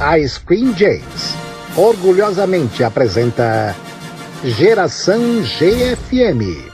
A 0.00 0.16
Screen 0.28 0.72
James 0.76 1.34
orgulhosamente 1.76 2.84
apresenta 2.84 3.74
Geração 4.44 5.42
GFM. 5.42 6.68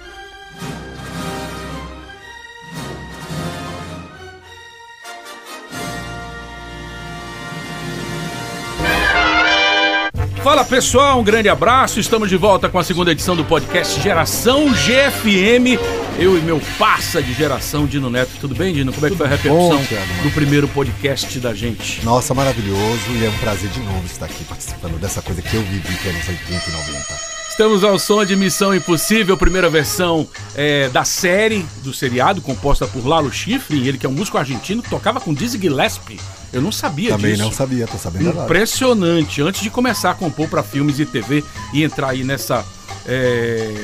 Fala 10.42 10.62
pessoal, 10.62 11.18
um 11.18 11.24
grande 11.24 11.48
abraço. 11.48 11.98
Estamos 11.98 12.28
de 12.28 12.36
volta 12.36 12.68
com 12.68 12.78
a 12.78 12.84
segunda 12.84 13.10
edição 13.10 13.34
do 13.34 13.46
podcast 13.46 13.98
Geração 14.02 14.66
GFM. 14.68 15.80
Eu 16.16 16.38
e 16.38 16.40
meu 16.40 16.60
passa 16.78 17.20
de 17.20 17.32
geração, 17.34 17.86
Dino 17.86 18.08
Neto. 18.08 18.30
Tudo 18.40 18.54
bem, 18.54 18.72
Dino? 18.72 18.92
Como 18.92 19.04
é 19.04 19.10
que 19.10 19.16
foi 19.16 19.26
a 19.26 19.30
repercussão 19.30 19.78
bom, 19.78 20.22
do 20.22 20.30
primeiro 20.30 20.68
podcast 20.68 21.40
da 21.40 21.52
gente? 21.52 22.04
Nossa, 22.04 22.32
maravilhoso 22.32 23.10
e 23.10 23.24
é 23.24 23.28
um 23.28 23.38
prazer 23.38 23.68
de 23.70 23.80
novo 23.80 24.06
estar 24.06 24.26
aqui 24.26 24.44
participando 24.44 24.98
dessa 25.00 25.20
coisa 25.20 25.42
que 25.42 25.54
eu 25.54 25.62
vivi, 25.62 25.92
que 25.96 26.08
é 26.08 26.12
nos 26.12 26.28
80 26.28 26.46
e 26.46 26.72
90. 26.72 27.34
Estamos 27.50 27.84
ao 27.84 27.98
som 27.98 28.24
de 28.24 28.36
Missão 28.36 28.74
Impossível, 28.74 29.36
primeira 29.36 29.68
versão 29.68 30.26
é, 30.54 30.88
da 30.88 31.04
série, 31.04 31.64
do 31.82 31.92
seriado, 31.92 32.40
composta 32.40 32.86
por 32.86 33.04
Lalo 33.06 33.32
Schifrin, 33.32 33.84
ele 33.86 33.98
que 33.98 34.06
é 34.06 34.08
um 34.08 34.12
músico 34.12 34.38
argentino 34.38 34.82
que 34.82 34.90
tocava 34.90 35.20
com 35.20 35.34
Dizzy 35.34 35.60
Gillespie. 35.60 36.20
Eu 36.52 36.62
não 36.62 36.70
sabia 36.70 37.10
Também 37.10 37.32
disso. 37.32 37.42
não 37.44 37.52
sabia, 37.52 37.86
tô 37.86 37.98
sabendo 37.98 38.30
agora. 38.30 38.44
Impressionante. 38.44 39.42
Antes 39.42 39.60
de 39.60 39.70
começar 39.70 40.12
a 40.12 40.14
compor 40.14 40.48
para 40.48 40.62
filmes 40.62 41.00
e 41.00 41.06
TV 41.06 41.44
e 41.72 41.82
entrar 41.82 42.10
aí 42.10 42.22
nessa 42.22 42.64
é, 43.06 43.74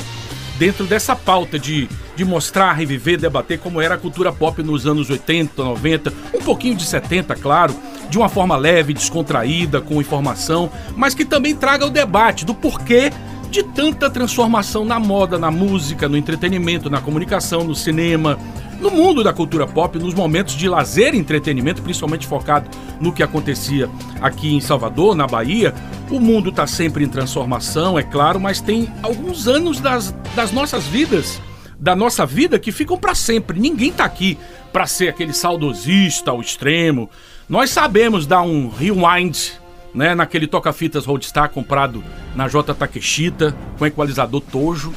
dentro 0.59 0.85
dessa 0.85 1.15
pauta 1.15 1.57
de, 1.57 1.87
de 2.17 2.25
mostrar, 2.25 2.73
reviver, 2.73 3.17
debater 3.17 3.57
como 3.57 3.79
era 3.79 3.95
a 3.95 3.97
cultura 3.97 4.31
pop 4.31 4.61
nos 4.61 4.85
anos 4.85 5.09
80, 5.09 5.63
90, 5.63 6.13
um 6.35 6.41
pouquinho 6.41 6.75
de 6.75 6.85
70, 6.85 7.33
claro, 7.35 7.73
de 8.09 8.17
uma 8.17 8.27
forma 8.27 8.57
leve, 8.57 8.93
descontraída, 8.93 9.79
com 9.79 10.01
informação, 10.01 10.69
mas 10.97 11.15
que 11.15 11.23
também 11.23 11.55
traga 11.55 11.85
o 11.85 11.89
debate 11.89 12.43
do 12.43 12.53
porquê 12.53 13.09
de 13.49 13.63
tanta 13.63 14.09
transformação 14.09 14.83
na 14.83 14.99
moda, 14.99 15.39
na 15.39 15.49
música, 15.49 16.09
no 16.09 16.17
entretenimento, 16.17 16.89
na 16.89 16.99
comunicação, 16.99 17.63
no 17.63 17.73
cinema, 17.73 18.37
no 18.79 18.89
mundo 18.89 19.23
da 19.23 19.33
cultura 19.33 19.67
pop, 19.67 19.97
nos 19.99 20.13
momentos 20.13 20.55
de 20.55 20.69
lazer 20.69 21.13
e 21.13 21.17
entretenimento, 21.17 21.81
principalmente 21.81 22.25
focado 22.25 22.69
no 22.99 23.11
que 23.11 23.21
acontecia 23.21 23.89
aqui 24.21 24.53
em 24.53 24.61
Salvador, 24.61 25.15
na 25.15 25.27
Bahia, 25.27 25.73
o 26.09 26.19
mundo 26.19 26.49
está 26.49 26.65
sempre 26.65 27.03
em 27.03 27.07
transformação, 27.07 27.99
é 27.99 28.03
claro, 28.03 28.39
mas 28.39 28.61
tem 28.61 28.91
alguns 29.03 29.47
anos 29.47 29.79
das, 29.79 30.15
das 30.35 30.51
nossas 30.51 30.87
vidas, 30.87 31.41
da 31.77 31.95
nossa 31.95 32.25
vida, 32.25 32.59
que 32.59 32.71
ficam 32.71 32.97
para 32.97 33.15
sempre. 33.15 33.59
Ninguém 33.59 33.91
tá 33.91 34.05
aqui 34.05 34.37
para 34.71 34.85
ser 34.85 35.09
aquele 35.09 35.33
saudosista 35.33 36.31
ao 36.31 36.41
extremo. 36.41 37.09
Nós 37.47 37.69
sabemos 37.69 38.25
dar 38.25 38.41
um 38.41 38.69
rewind 38.69 39.59
né, 39.93 40.13
naquele 40.13 40.47
toca-fitas 40.47 41.05
Roadstar 41.05 41.49
comprado 41.49 42.03
na 42.35 42.47
J 42.47 42.73
Takeshita, 42.73 43.55
com 43.77 43.85
equalizador 43.85 44.41
Tojo 44.41 44.93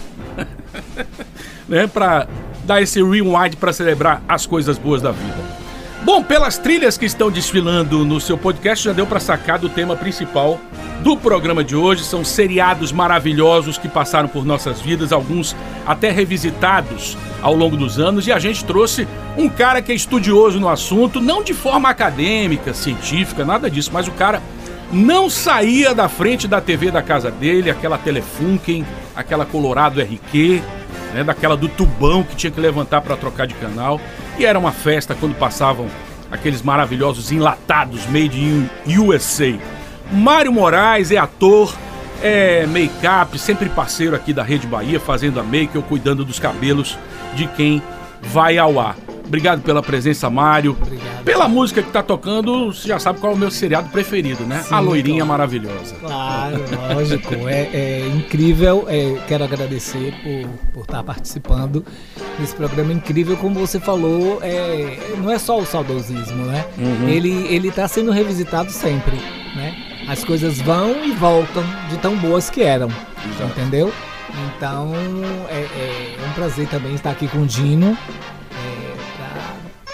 né, 1.69 1.87
para 1.87 2.28
dar 2.64 2.82
esse 2.82 3.02
rewind 3.02 3.56
para 3.56 3.72
celebrar 3.72 4.22
as 4.28 4.46
coisas 4.46 4.78
boas 4.78 5.02
da 5.02 5.10
vida. 5.10 5.62
Bom, 6.04 6.20
pelas 6.20 6.58
trilhas 6.58 6.98
que 6.98 7.06
estão 7.06 7.30
desfilando 7.30 8.04
no 8.04 8.20
seu 8.20 8.36
podcast, 8.36 8.84
já 8.84 8.92
deu 8.92 9.06
para 9.06 9.20
sacar 9.20 9.58
do 9.60 9.68
tema 9.68 9.94
principal 9.94 10.58
do 11.00 11.16
programa 11.16 11.62
de 11.62 11.76
hoje. 11.76 12.02
São 12.02 12.24
seriados 12.24 12.90
maravilhosos 12.90 13.78
que 13.78 13.88
passaram 13.88 14.28
por 14.28 14.44
nossas 14.44 14.80
vidas, 14.80 15.12
alguns 15.12 15.54
até 15.86 16.10
revisitados 16.10 17.16
ao 17.40 17.54
longo 17.54 17.76
dos 17.76 18.00
anos, 18.00 18.26
e 18.26 18.32
a 18.32 18.38
gente 18.40 18.64
trouxe 18.64 19.06
um 19.36 19.48
cara 19.48 19.80
que 19.80 19.92
é 19.92 19.94
estudioso 19.94 20.58
no 20.58 20.68
assunto, 20.68 21.20
não 21.20 21.42
de 21.42 21.54
forma 21.54 21.88
acadêmica, 21.88 22.74
científica, 22.74 23.44
nada 23.44 23.70
disso, 23.70 23.90
mas 23.92 24.08
o 24.08 24.12
cara 24.12 24.42
não 24.92 25.30
saía 25.30 25.94
da 25.94 26.08
frente 26.08 26.46
da 26.46 26.60
TV 26.60 26.90
da 26.90 27.00
casa 27.00 27.30
dele, 27.30 27.70
aquela 27.70 27.96
Telefunken, 27.96 28.84
aquela 29.14 29.46
Colorado 29.46 30.00
RQ, 30.00 30.62
né, 31.12 31.24
daquela 31.24 31.56
do 31.56 31.68
tubão 31.68 32.22
que 32.22 32.36
tinha 32.36 32.50
que 32.50 32.60
levantar 32.60 33.00
para 33.00 33.16
trocar 33.16 33.46
de 33.46 33.54
canal. 33.54 34.00
E 34.38 34.46
era 34.46 34.58
uma 34.58 34.72
festa 34.72 35.14
quando 35.14 35.34
passavam 35.34 35.88
aqueles 36.30 36.62
maravilhosos 36.62 37.30
enlatados 37.30 38.06
made 38.06 38.40
in 38.40 38.68
USA. 38.98 39.54
Mário 40.10 40.52
Moraes 40.52 41.10
é 41.10 41.18
ator, 41.18 41.74
é 42.22 42.66
make-up, 42.66 43.38
sempre 43.38 43.68
parceiro 43.68 44.16
aqui 44.16 44.32
da 44.32 44.42
Rede 44.42 44.66
Bahia, 44.66 44.98
fazendo 44.98 45.38
a 45.38 45.42
make 45.42 45.76
ou 45.76 45.82
cuidando 45.82 46.24
dos 46.24 46.38
cabelos 46.38 46.98
de 47.34 47.46
quem 47.46 47.82
vai 48.20 48.58
ao 48.58 48.80
ar. 48.80 48.96
Obrigado 49.32 49.62
pela 49.62 49.82
presença, 49.82 50.28
Mário. 50.28 50.76
Obrigado. 50.78 51.25
Pela 51.25 51.48
música 51.48 51.82
que 51.82 51.91
tá 51.91 52.03
tocando, 52.03 52.66
você 52.66 52.88
já 52.88 52.98
sabe 52.98 53.19
qual 53.19 53.32
é 53.32 53.34
o 53.34 53.38
meu 53.38 53.50
seriado 53.50 53.88
preferido, 53.88 54.44
né? 54.44 54.60
Sim, 54.60 54.75
a 54.75 54.78
Loirinha 54.78 55.25
claro. 55.25 55.28
Maravilhosa. 55.28 55.94
Claro, 55.94 56.59
lógico. 56.94 57.48
É, 57.48 57.71
é 57.72 58.09
incrível. 58.15 58.84
é, 58.88 59.16
quero 59.26 59.42
agradecer 59.42 60.12
por, 60.22 60.50
por 60.75 60.81
estar 60.82 61.03
participando 61.03 61.82
desse 62.38 62.54
programa 62.54 62.92
incrível. 62.92 63.34
Como 63.38 63.59
você 63.59 63.81
falou, 63.81 64.38
é, 64.42 64.98
não 65.16 65.31
é 65.31 65.38
só 65.38 65.59
o 65.59 65.65
saudosismo, 65.65 66.44
né? 66.44 66.66
Uhum. 66.76 67.09
Ele, 67.09 67.47
ele 67.48 67.71
tá 67.71 67.88
sendo 67.88 68.10
revisitado 68.10 68.71
sempre, 68.71 69.16
né? 69.56 69.75
As 70.09 70.22
coisas 70.22 70.60
vão 70.60 71.06
e 71.06 71.12
voltam 71.12 71.65
de 71.88 71.97
tão 71.97 72.19
boas 72.19 72.50
que 72.50 72.62
eram, 72.62 72.91
entendeu? 73.48 73.91
Então, 74.56 74.92
é, 75.48 75.60
é 75.60 76.28
um 76.28 76.32
prazer 76.34 76.69
também 76.69 76.94
estar 76.94 77.10
aqui 77.10 77.28
com 77.28 77.38
o 77.38 77.47
Dino. 77.47 77.97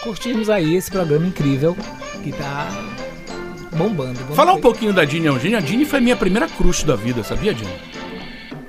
Curtirmos 0.03 0.49
aí 0.49 0.75
esse 0.77 0.91
programa 0.91 1.27
incrível 1.27 1.77
que 2.23 2.33
tá 2.33 2.69
bombando. 3.77 4.19
Falar 4.35 4.55
um 4.55 4.61
pouquinho 4.61 4.93
da 4.93 5.05
Dini 5.05 5.27
Eugênia. 5.27 5.59
A 5.59 5.61
Dini 5.61 5.85
foi 5.85 6.01
minha 6.01 6.17
primeira 6.17 6.49
crush 6.49 6.85
da 6.85 6.97
vida, 6.97 7.23
sabia, 7.23 7.53
Dini? 7.53 7.73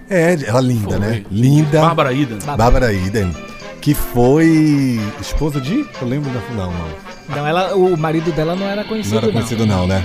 É, 0.10 0.36
ela 0.46 0.60
linda, 0.60 0.98
Foi. 0.98 1.00
né? 1.00 1.24
Linda. 1.30 1.82
Bárbara 1.82 2.12
Ida. 2.12 2.56
Bárbara 2.56 2.92
Iden. 2.92 3.32
Que 3.80 3.94
foi 3.94 5.00
esposa 5.22 5.62
de. 5.62 5.86
Eu 6.02 6.08
lembro 6.08 6.30
da. 6.32 6.40
Não, 6.56 6.72
não. 6.72 7.10
Não, 7.30 7.48
ela, 7.48 7.76
o 7.76 7.96
marido 7.96 8.32
dela 8.32 8.56
não 8.56 8.66
era 8.66 8.84
conhecido, 8.84 9.16
Não 9.16 9.24
era 9.24 9.32
conhecido, 9.32 9.66
não, 9.68 9.86
né? 9.88 10.04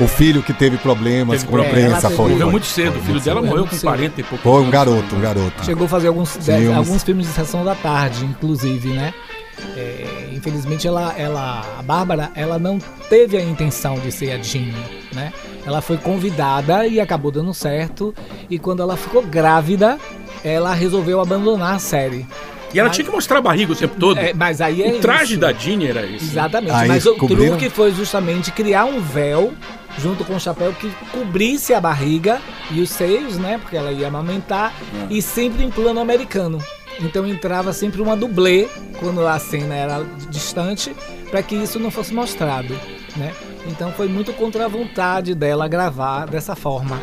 O 0.00 0.06
filho 0.06 0.42
que 0.44 0.52
teve 0.52 0.76
problemas 0.78 1.40
Teve 1.40 1.50
com 1.50 1.60
a 1.60 1.66
imprensa 1.66 2.08
foi. 2.08 2.30
Morreu 2.30 2.38
foi. 2.42 2.50
muito 2.52 2.66
cedo. 2.66 2.98
O 2.98 3.02
filho 3.02 3.20
dela 3.20 3.40
cedo. 3.40 3.48
morreu 3.48 3.64
muito 3.64 3.70
com 3.70 3.76
cedo. 3.76 3.88
40 3.88 4.20
e 4.20 4.24
pouco. 4.24 4.42
Foi 4.44 4.62
um 4.62 4.70
garoto, 4.70 5.16
um 5.16 5.20
garoto. 5.20 5.64
Chegou 5.64 5.86
a 5.86 5.88
fazer 5.88 6.06
alguns, 6.08 6.38
alguns 6.76 7.02
filmes 7.02 7.26
de 7.26 7.32
sessão 7.32 7.64
da 7.64 7.74
tarde, 7.74 8.24
inclusive, 8.24 8.90
né? 8.90 9.12
É, 9.76 10.21
infelizmente, 10.42 10.88
ela, 10.88 11.14
ela, 11.16 11.62
a 11.78 11.82
Bárbara, 11.82 12.32
ela 12.34 12.58
não 12.58 12.78
teve 13.08 13.36
a 13.36 13.40
intenção 13.40 13.94
de 14.00 14.10
ser 14.10 14.32
a 14.32 14.38
Jean, 14.42 14.72
né? 15.14 15.32
Ela 15.64 15.80
foi 15.80 15.96
convidada 15.96 16.84
e 16.84 16.98
acabou 16.98 17.30
dando 17.30 17.54
certo. 17.54 18.12
E 18.50 18.58
quando 18.58 18.82
ela 18.82 18.96
ficou 18.96 19.22
grávida, 19.22 19.98
ela 20.42 20.74
resolveu 20.74 21.20
abandonar 21.20 21.76
a 21.76 21.78
série. 21.78 22.26
E 22.74 22.80
ela 22.80 22.88
Mas- 22.88 22.96
tinha 22.96 23.06
que 23.06 23.12
mostrar 23.12 23.38
a 23.38 23.42
barriga 23.42 23.72
o 23.72 23.76
tempo 23.76 23.94
todo. 24.00 24.18
É, 24.18 24.34
mas 24.34 24.60
aí 24.60 24.82
é 24.82 24.88
o 24.88 24.98
traje 25.00 25.32
isso. 25.32 25.40
da 25.40 25.52
Ginny 25.52 25.86
era 25.86 26.04
esse. 26.04 26.24
Exatamente. 26.24 26.72
Aí 26.72 26.88
mas 26.88 27.06
o 27.06 27.14
truque 27.14 27.70
foi 27.70 27.92
justamente 27.92 28.50
criar 28.50 28.86
um 28.86 28.98
véu 28.98 29.52
junto 29.98 30.24
com 30.24 30.34
o 30.34 30.40
chapéu 30.40 30.72
que 30.72 30.90
cobrisse 31.12 31.72
a 31.74 31.80
barriga 31.80 32.40
e 32.70 32.80
os 32.80 32.90
seios, 32.90 33.36
né? 33.36 33.58
Porque 33.58 33.76
ela 33.76 33.92
ia 33.92 34.08
amamentar 34.08 34.72
e 35.08 35.22
sempre 35.22 35.62
em 35.62 35.70
plano 35.70 36.00
americano. 36.00 36.58
Então 37.00 37.26
entrava 37.26 37.72
sempre 37.72 38.00
uma 38.00 38.16
dublê 38.16 38.68
quando 38.98 39.26
a 39.26 39.38
cena 39.38 39.74
era 39.74 40.04
distante 40.30 40.94
para 41.30 41.42
que 41.42 41.54
isso 41.54 41.78
não 41.78 41.90
fosse 41.90 42.12
mostrado, 42.12 42.74
né? 43.16 43.34
Então 43.66 43.92
foi 43.92 44.08
muito 44.08 44.32
contra 44.32 44.64
a 44.64 44.68
vontade 44.68 45.34
dela 45.34 45.68
gravar 45.68 46.26
dessa 46.26 46.54
forma. 46.54 47.00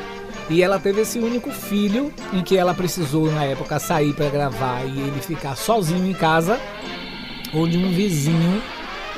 E 0.50 0.64
ela 0.64 0.80
teve 0.80 1.02
esse 1.02 1.20
único 1.20 1.52
filho 1.52 2.12
em 2.34 2.42
que 2.42 2.58
ela 2.58 2.74
precisou 2.74 3.32
na 3.32 3.44
época 3.44 3.80
sair 3.80 4.14
para 4.14 4.30
gravar 4.30 4.84
e 4.84 5.00
ele 5.00 5.22
ficar 5.22 5.56
sozinho 5.56 6.08
em 6.08 6.14
casa 6.14 6.60
onde 7.54 7.78
um 7.78 7.92
vizinho 7.92 8.62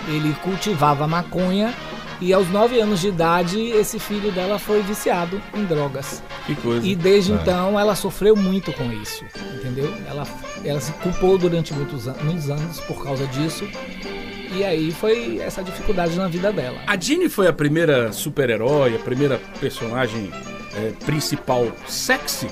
ele 0.07 0.33
cultivava 0.41 1.07
maconha 1.07 1.73
e 2.21 2.31
aos 2.33 2.47
9 2.49 2.79
anos 2.79 3.01
de 3.01 3.07
idade 3.07 3.59
esse 3.59 3.97
filho 3.99 4.31
dela 4.31 4.59
foi 4.59 4.81
viciado 4.83 5.41
em 5.55 5.65
drogas. 5.65 6.21
Que 6.45 6.55
coisa. 6.55 6.85
E 6.85 6.95
desde 6.95 7.31
É. 7.33 7.35
então 7.35 7.79
ela 7.79 7.95
sofreu 7.95 8.35
muito 8.35 8.71
com 8.73 8.91
isso, 8.93 9.25
entendeu? 9.55 9.91
Ela, 10.07 10.25
ela 10.63 10.79
se 10.79 10.91
culpou 10.93 11.37
durante 11.37 11.73
muitos, 11.73 12.07
an- 12.07 12.15
muitos 12.23 12.49
anos 12.49 12.79
por 12.81 13.03
causa 13.03 13.25
disso. 13.27 13.67
E 14.53 14.63
aí 14.63 14.91
foi 14.91 15.39
essa 15.39 15.63
dificuldade 15.63 16.15
na 16.17 16.27
vida 16.27 16.51
dela. 16.51 16.77
A 16.85 16.99
Ginny 16.99 17.29
foi 17.29 17.47
a 17.47 17.53
primeira 17.53 18.11
super-herói, 18.11 18.95
a 18.95 18.99
primeira 18.99 19.39
personagem 19.59 20.29
é, 20.75 20.91
principal 21.05 21.67
sexy 21.87 22.47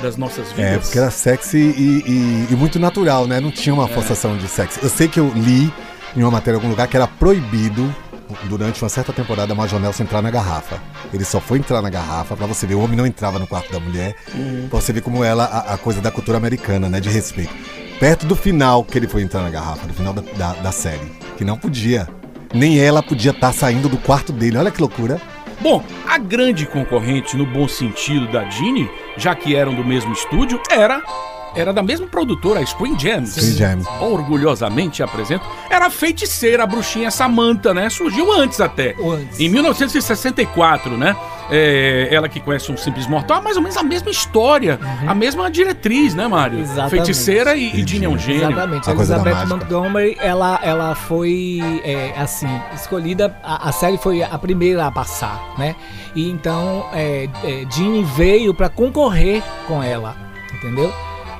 das 0.00 0.16
nossas 0.16 0.50
vidas. 0.52 0.72
É, 0.72 0.78
porque 0.78 0.98
era 0.98 1.10
sexy 1.10 1.58
e, 1.58 2.02
e- 2.06 2.46
e 2.52 2.56
muito 2.56 2.78
natural, 2.78 3.26
né? 3.26 3.40
Não 3.40 3.50
tinha 3.50 3.74
uma 3.74 3.88
forçação 3.88 4.36
de 4.36 4.46
sexy. 4.48 4.80
Eu 4.82 4.88
sei 4.88 5.06
que 5.08 5.18
eu 5.20 5.30
li 5.34 5.72
em 6.16 6.22
uma 6.22 6.30
matéria 6.30 6.56
em 6.56 6.60
algum 6.60 6.70
lugar 6.70 6.86
que 6.88 6.96
era 6.96 7.06
proibido 7.06 7.92
durante 8.44 8.82
uma 8.82 8.88
certa 8.88 9.12
temporada 9.12 9.54
Major 9.54 9.80
Nelson 9.80 10.02
entrar 10.04 10.22
na 10.22 10.30
garrafa. 10.30 10.80
Ele 11.12 11.24
só 11.24 11.40
foi 11.40 11.58
entrar 11.58 11.82
na 11.82 11.90
garrafa 11.90 12.36
pra 12.36 12.46
você 12.46 12.66
ver, 12.66 12.74
o 12.74 12.80
homem 12.80 12.96
não 12.96 13.06
entrava 13.06 13.38
no 13.38 13.46
quarto 13.46 13.72
da 13.72 13.80
mulher, 13.80 14.14
pra 14.68 14.80
você 14.80 14.92
ver 14.92 15.02
como 15.02 15.22
ela, 15.24 15.44
a, 15.44 15.74
a 15.74 15.78
coisa 15.78 16.00
da 16.00 16.10
cultura 16.10 16.36
americana, 16.38 16.88
né? 16.88 17.00
De 17.00 17.08
respeito. 17.08 17.54
Perto 17.98 18.26
do 18.26 18.34
final 18.34 18.82
que 18.84 18.98
ele 18.98 19.06
foi 19.06 19.22
entrar 19.22 19.42
na 19.42 19.50
garrafa, 19.50 19.86
no 19.86 19.94
final 19.94 20.12
da, 20.12 20.22
da, 20.36 20.52
da 20.54 20.72
série. 20.72 21.12
Que 21.36 21.44
não 21.44 21.56
podia. 21.56 22.08
Nem 22.52 22.80
ela 22.80 23.02
podia 23.02 23.30
estar 23.30 23.52
saindo 23.52 23.88
do 23.88 23.96
quarto 23.96 24.32
dele. 24.32 24.58
Olha 24.58 24.70
que 24.70 24.80
loucura. 24.80 25.20
Bom, 25.60 25.84
a 26.08 26.18
grande 26.18 26.66
concorrente, 26.66 27.36
no 27.36 27.46
bom 27.46 27.68
sentido, 27.68 28.26
da 28.32 28.50
Ginny, 28.50 28.90
já 29.16 29.34
que 29.34 29.54
eram 29.54 29.72
do 29.72 29.84
mesmo 29.84 30.12
estúdio, 30.12 30.60
era 30.68 31.00
era 31.54 31.72
da 31.72 31.82
mesma 31.82 32.06
produtora, 32.06 32.60
a 32.60 32.66
Screen 32.66 32.98
Gems. 32.98 33.30
Screen 33.30 33.52
Gems. 33.52 33.86
Orgulhosamente 34.00 35.02
apresento. 35.02 35.44
Era 35.70 35.86
a 35.86 35.90
feiticeira, 35.90 36.64
a 36.64 36.66
bruxinha 36.66 37.10
Samantha, 37.10 37.74
né? 37.74 37.88
Surgiu 37.90 38.32
antes 38.32 38.60
até. 38.60 38.94
Antes. 39.02 39.40
Em 39.40 39.48
1964, 39.48 40.96
né? 40.96 41.16
É, 41.50 42.08
ela 42.10 42.28
que 42.28 42.40
conhece 42.40 42.72
um 42.72 42.76
simples 42.76 43.06
mortal, 43.06 43.42
mais 43.42 43.56
ou 43.56 43.62
menos 43.62 43.76
a 43.76 43.82
mesma 43.82 44.10
história, 44.10 44.78
a 45.06 45.14
mesma 45.14 45.50
diretriz, 45.50 46.14
né, 46.14 46.26
Mário? 46.26 46.56
Uhum. 46.56 46.64
Exatamente. 46.64 46.90
Feiticeira 46.90 47.54
e, 47.54 47.78
e 47.78 47.86
Ginny 47.86 48.06
é 48.06 48.08
um 48.08 48.18
gênio. 48.18 48.50
Exatamente. 48.50 48.88
A 48.88 48.92
Elizabeth. 48.94 49.46
Montgomery, 49.46 50.16
ela, 50.18 50.58
ela 50.62 50.94
foi, 50.94 51.60
é, 51.84 52.14
assim, 52.16 52.48
escolhida. 52.74 53.36
A, 53.42 53.68
a 53.68 53.72
série 53.72 53.98
foi 53.98 54.22
a 54.22 54.38
primeira 54.38 54.86
a 54.86 54.90
passar, 54.90 55.54
né? 55.58 55.76
E 56.14 56.30
então, 56.30 56.86
é, 56.94 57.28
é, 57.44 57.66
veio 58.16 58.54
para 58.54 58.68
concorrer 58.68 59.42
com 59.66 59.82
ela, 59.82 60.16
entendeu? 60.54 60.92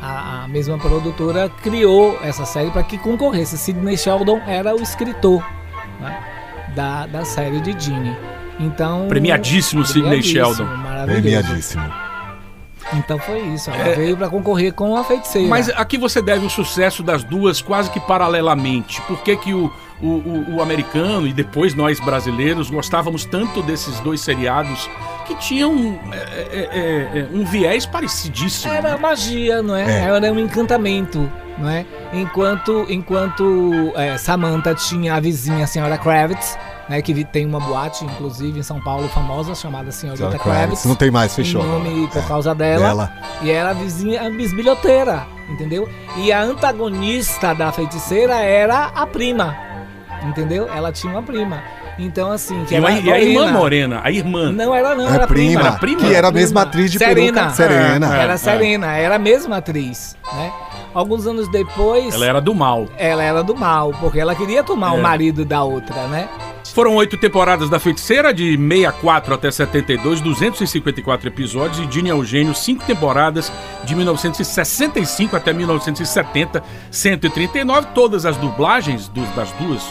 A, 0.03 0.43
a 0.45 0.49
mesma 0.49 0.77
produtora 0.79 1.49
criou 1.63 2.19
essa 2.25 2.45
série 2.45 2.71
para 2.73 2.83
que 2.83 2.99
concorresse. 2.99 3.57
Sidney 3.57 3.97
Sheldon 3.97 4.41
era 4.49 4.75
o 4.75 4.83
escritor 4.83 5.41
né, 6.01 6.19
da, 6.75 7.07
da 7.07 7.25
série 7.25 7.61
de 7.61 7.71
Jeanne. 7.79 8.17
Então, 8.59 9.07
Premiadíssimo 9.09 9.85
Sidney 9.85 10.21
premiadíssimo, 10.21 10.45
Sheldon. 10.57 10.77
Maravilhoso. 10.77 11.23
Premiadíssimo. 11.23 11.93
Então 12.95 13.19
foi 13.19 13.39
isso. 13.41 13.71
Ela 13.71 13.95
veio 13.95 14.17
para 14.17 14.29
concorrer 14.29 14.73
com 14.75 14.97
a 14.97 15.05
feiticeira. 15.05 15.49
Mas 15.49 15.69
aqui 15.71 15.97
você 15.97 16.21
deve 16.21 16.45
o 16.45 16.51
sucesso 16.51 17.03
das 17.03 17.23
duas 17.25 17.63
quase 17.63 17.91
que 17.91 18.01
paralelamente. 18.01 19.01
Por 19.03 19.23
que, 19.23 19.37
que 19.37 19.55
o, 19.55 19.73
o, 20.03 20.07
o- 20.07 20.57
o 20.57 20.63
americano 20.63 21.27
e 21.27 21.33
depois 21.33 21.75
nós 21.75 22.01
brasileiros 22.01 22.69
gostávamos 22.71 23.25
tanto 23.25 23.63
desses 23.63 23.99
dois 24.01 24.21
seriados 24.21 24.91
que 25.35 25.41
tinham 25.41 25.99
é, 26.13 26.17
é, 26.17 26.69
é, 26.73 27.19
é, 27.21 27.29
um 27.33 27.45
viés 27.45 27.87
parecidíssimo? 27.87 28.73
Era 28.73 28.97
magia, 28.99 29.63
não 29.63 29.75
é? 29.77 30.01
É. 30.01 30.05
Era 30.05 30.33
um 30.33 30.39
encantamento, 30.39 31.31
não 31.59 31.69
é? 31.69 31.85
Enquanto, 32.13 32.87
enquanto 32.89 33.93
é, 33.97 34.17
Samantha 34.19 34.75
tinha 34.75 35.15
a 35.15 35.21
vizinha 35.21 35.65
a 35.65 35.67
senhora 35.67 35.97
Kravitz, 35.99 36.59
né? 36.89 37.01
Que 37.01 37.25
tem 37.25 37.47
uma 37.47 37.61
boate, 37.61 38.05
inclusive, 38.05 38.59
em 38.59 38.63
São 38.63 38.81
Paulo, 38.81 39.09
famosa, 39.09 39.55
chamada 39.55 39.91
Senhorita 39.91 40.19
Senhora 40.25 40.39
Kravitz. 40.39 40.61
Kravitz. 40.61 40.85
Não 40.85 40.95
tem 40.95 41.11
mais, 41.11 41.35
fechou. 41.35 41.63
Nome 41.65 42.07
por 42.09 42.19
É, 42.19 42.23
causa 42.27 42.55
dela. 42.55 42.87
dela. 42.89 43.13
E 43.43 43.51
era 43.51 43.71
a 43.71 43.73
vizinha, 43.75 44.27
a 44.27 44.31
bisbilhoteira, 44.31 45.27
entendeu? 45.49 45.89
E 46.17 46.33
a 46.33 46.43
antagonista 46.43 47.55
da 47.55 47.71
feiticeira 47.73 48.35
era 48.37 48.87
a 48.95 49.07
prima, 49.07 49.57
entendeu? 50.25 50.69
Ela 50.75 50.93
tinha 50.93 51.13
uma 51.13 51.23
prima. 51.23 51.63
Então, 51.99 52.31
assim, 52.33 52.65
que 52.65 52.75
E, 52.75 52.79
e 52.79 53.13
a 53.13 53.21
irmã 53.21 53.53
morena, 53.53 54.01
a 54.03 54.11
irmã. 54.11 54.51
Não 54.51 54.75
era 54.75 54.95
não, 54.95 55.09
era 55.09 55.27
prima, 55.27 55.61
Era 55.61 55.73
prima? 55.73 56.01
que 56.01 56.15
era 56.15 56.29
a 56.29 56.33
mesma 56.33 56.63
atriz 56.63 56.91
de 56.91 56.99
Serena. 56.99 57.33
peruca. 57.43 57.55
Serena. 57.55 58.17
É, 58.17 58.23
Era 58.23 58.33
é. 58.33 58.37
Serena, 58.37 58.87
era 58.97 59.15
a 59.17 59.19
mesma 59.19 59.59
atriz, 59.59 60.17
né? 60.33 60.53
Alguns 60.95 61.27
anos 61.27 61.49
depois, 61.51 62.15
Ela 62.15 62.27
era 62.27 62.41
do 62.41 62.55
mal. 62.55 62.87
ela 62.99 63.23
era 63.23 63.43
do 63.43 63.55
mal, 63.57 63.93
porque 64.01 64.19
ela 64.21 64.35
queria 64.35 64.63
tomar 64.63 64.95
É. 64.95 64.99
o 64.99 65.03
marido 65.03 65.45
da 65.45 65.63
outra, 65.63 66.07
né? 66.09 66.29
Foram 66.75 66.95
oito 66.97 67.19
temporadas 67.19 67.69
da 67.69 67.79
Feiticeira, 67.79 68.33
de 68.33 68.57
64 68.57 69.35
até 69.35 69.51
72, 69.51 70.21
254 70.23 71.29
episódios, 71.29 71.87
e 71.87 71.93
Ginny 71.93 72.09
Eugênio, 72.09 72.55
cinco 72.55 72.83
temporadas, 72.87 73.53
de 73.85 73.95
1965 73.95 75.37
até 75.37 75.53
1970, 75.53 76.63
139. 76.91 77.89
Todas 77.95 78.25
as 78.25 78.37
dublagens 78.39 79.09
dos, 79.09 79.29
das 79.31 79.51
duas, 79.53 79.83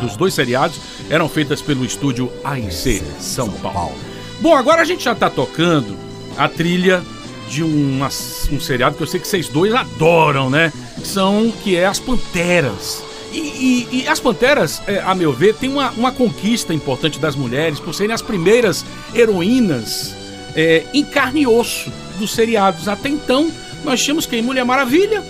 dos 0.00 0.16
dois 0.16 0.34
seriados 0.34 0.78
eram 1.10 1.28
feitas 1.28 1.60
pelo 1.62 1.84
estúdio 1.84 2.30
AIC 2.44 3.02
São 3.20 3.50
Paulo. 3.50 3.94
Bom, 4.40 4.54
agora 4.54 4.82
a 4.82 4.84
gente 4.84 5.04
já 5.04 5.14
tá 5.14 5.30
tocando 5.30 5.96
a 6.36 6.48
trilha 6.48 7.02
de 7.48 7.62
uma- 7.62 8.08
um 8.50 8.60
seriado 8.60 8.96
que 8.96 9.02
eu 9.02 9.06
sei 9.06 9.20
que 9.20 9.28
vocês 9.28 9.48
dois 9.48 9.72
adoram, 9.74 10.48
né? 10.50 10.72
São, 11.04 11.52
que 11.62 11.76
é 11.76 11.86
As 11.86 11.98
Panteras. 11.98 13.02
E, 13.32 13.38
e- 13.38 13.88
e 14.04 14.08
as 14.08 14.20
Panteras, 14.20 14.80
é, 14.86 15.00
a 15.00 15.14
meu 15.14 15.32
ver, 15.32 15.54
tem 15.56 15.68
uma, 15.70 15.90
uma 15.90 16.12
conquista 16.12 16.72
importante 16.72 17.18
das 17.18 17.34
mulheres 17.34 17.80
por 17.80 17.92
serem 17.94 18.14
as 18.14 18.22
primeiras 18.22 18.84
heroínas 19.14 20.14
é, 20.56 20.84
em 20.94 21.04
carne 21.04 21.42
e 21.42 21.46
osso 21.46 21.90
dos 22.18 22.32
seriados. 22.32 22.86
Até 22.86 23.08
então, 23.08 23.50
nós 23.84 24.00
tínhamos 24.02 24.24
quem? 24.24 24.40
Mulher 24.40 24.64
Maravilha, 24.64 25.20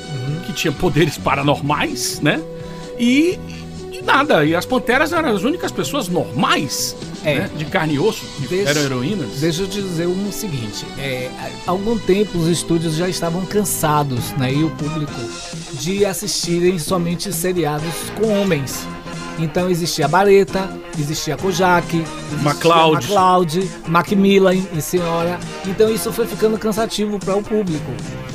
que 0.47 0.53
tinha 0.53 0.71
poderes 0.73 1.17
paranormais, 1.17 2.21
né? 2.21 2.43
E 2.99 3.39
nada, 4.05 4.45
e 4.45 4.55
as 4.55 4.65
Panteras 4.67 5.13
eram 5.13 5.31
as 5.35 5.43
únicas 5.43 5.73
pessoas 5.73 6.09
normais, 6.09 6.95
É. 7.25 7.41
né? 7.41 7.51
De 7.57 7.65
carne 7.65 7.95
e 7.95 7.99
osso, 7.99 8.25
que 8.41 8.47
Deixa- 8.49 8.71
eram 8.71 8.83
heroínas. 8.83 9.41
Deixa 9.41 9.63
eu 9.63 9.69
te 9.69 9.81
dizer 9.83 10.07
o 10.07 10.33
seguinte: 10.33 10.85
é, 10.99 11.31
há 11.67 11.71
algum 11.71 11.99
tempo 11.99 12.39
os 12.39 12.49
estúdios 12.49 12.95
já 12.95 13.09
estavam 13.09 13.45
cansados, 13.47 14.31
né, 14.39 14.53
e 14.53 14.63
o 14.65 14.71
público, 14.71 15.13
de 15.73 16.05
assistirem 16.05 16.79
somente 16.79 17.33
seriados 17.33 17.93
com 18.21 18.29
homens. 18.41 18.87
Então 19.37 19.69
existia 19.69 20.05
a 20.05 20.09
Bareta, 20.09 20.71
existia 20.97 21.37
Kojak, 21.37 21.97
existia 21.97 22.39
MacLeod. 22.45 23.09
MacLeod, 23.13 23.71
Macmillan 23.89 24.55
e 24.55 24.81
Senhora. 24.81 25.41
Então 25.67 25.93
isso 25.93 26.13
foi 26.13 26.25
ficando 26.25 26.57
cansativo 26.57 27.19
para 27.19 27.35
o 27.35 27.43
público. 27.43 27.91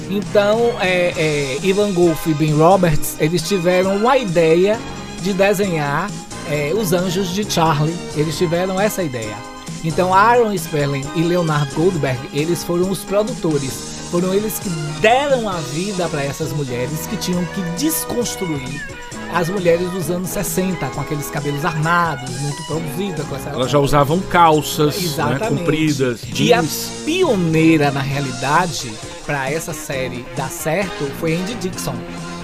Então 0.09 0.59
é, 0.81 1.13
é, 1.15 1.57
Ivan 1.63 1.93
Golf 1.93 2.27
e 2.27 2.33
Ben 2.33 2.53
Roberts 2.53 3.15
eles 3.17 3.41
tiveram 3.47 3.95
uma 3.95 4.17
ideia 4.17 4.77
de 5.21 5.33
desenhar 5.33 6.09
é, 6.49 6.73
os 6.73 6.93
Anjos 6.93 7.29
de 7.29 7.49
Charlie. 7.49 7.95
Eles 8.15 8.37
tiveram 8.37 8.79
essa 8.79 9.03
ideia. 9.03 9.35
Então 9.83 10.13
Aaron 10.13 10.53
Sperling 10.53 11.05
e 11.15 11.21
Leonard 11.21 11.73
Goldberg 11.73 12.19
eles 12.33 12.63
foram 12.63 12.89
os 12.89 12.99
produtores. 12.99 14.07
Foram 14.11 14.33
eles 14.33 14.59
que 14.59 14.69
deram 14.99 15.47
a 15.47 15.57
vida 15.57 16.07
para 16.09 16.23
essas 16.23 16.51
mulheres 16.51 17.05
que 17.07 17.15
tinham 17.15 17.45
que 17.45 17.61
desconstruir 17.77 18.99
as 19.33 19.47
mulheres 19.47 19.89
dos 19.91 20.09
anos 20.09 20.29
60, 20.29 20.87
com 20.87 21.01
aqueles 21.01 21.29
cabelos 21.29 21.63
armados, 21.63 22.29
muito 22.39 22.63
produzida, 22.65 23.23
com 23.23 23.35
essa 23.35 23.49
Elas 23.49 23.69
já 23.69 23.77
usavam 23.79 24.19
calças 24.21 25.15
né, 25.15 25.37
compridas, 25.47 26.21
E 26.35 26.51
a 26.51 26.61
jeans. 26.61 27.03
pioneira, 27.05 27.91
na 27.91 28.01
realidade, 28.01 28.91
para 29.25 29.49
essa 29.51 29.73
série 29.73 30.25
dar 30.35 30.49
certo 30.49 31.05
foi 31.19 31.35
Andy 31.35 31.53
Dixon, 31.55 31.95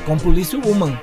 com 0.05 0.17
Police 0.17 0.55
Woman, 0.55 0.95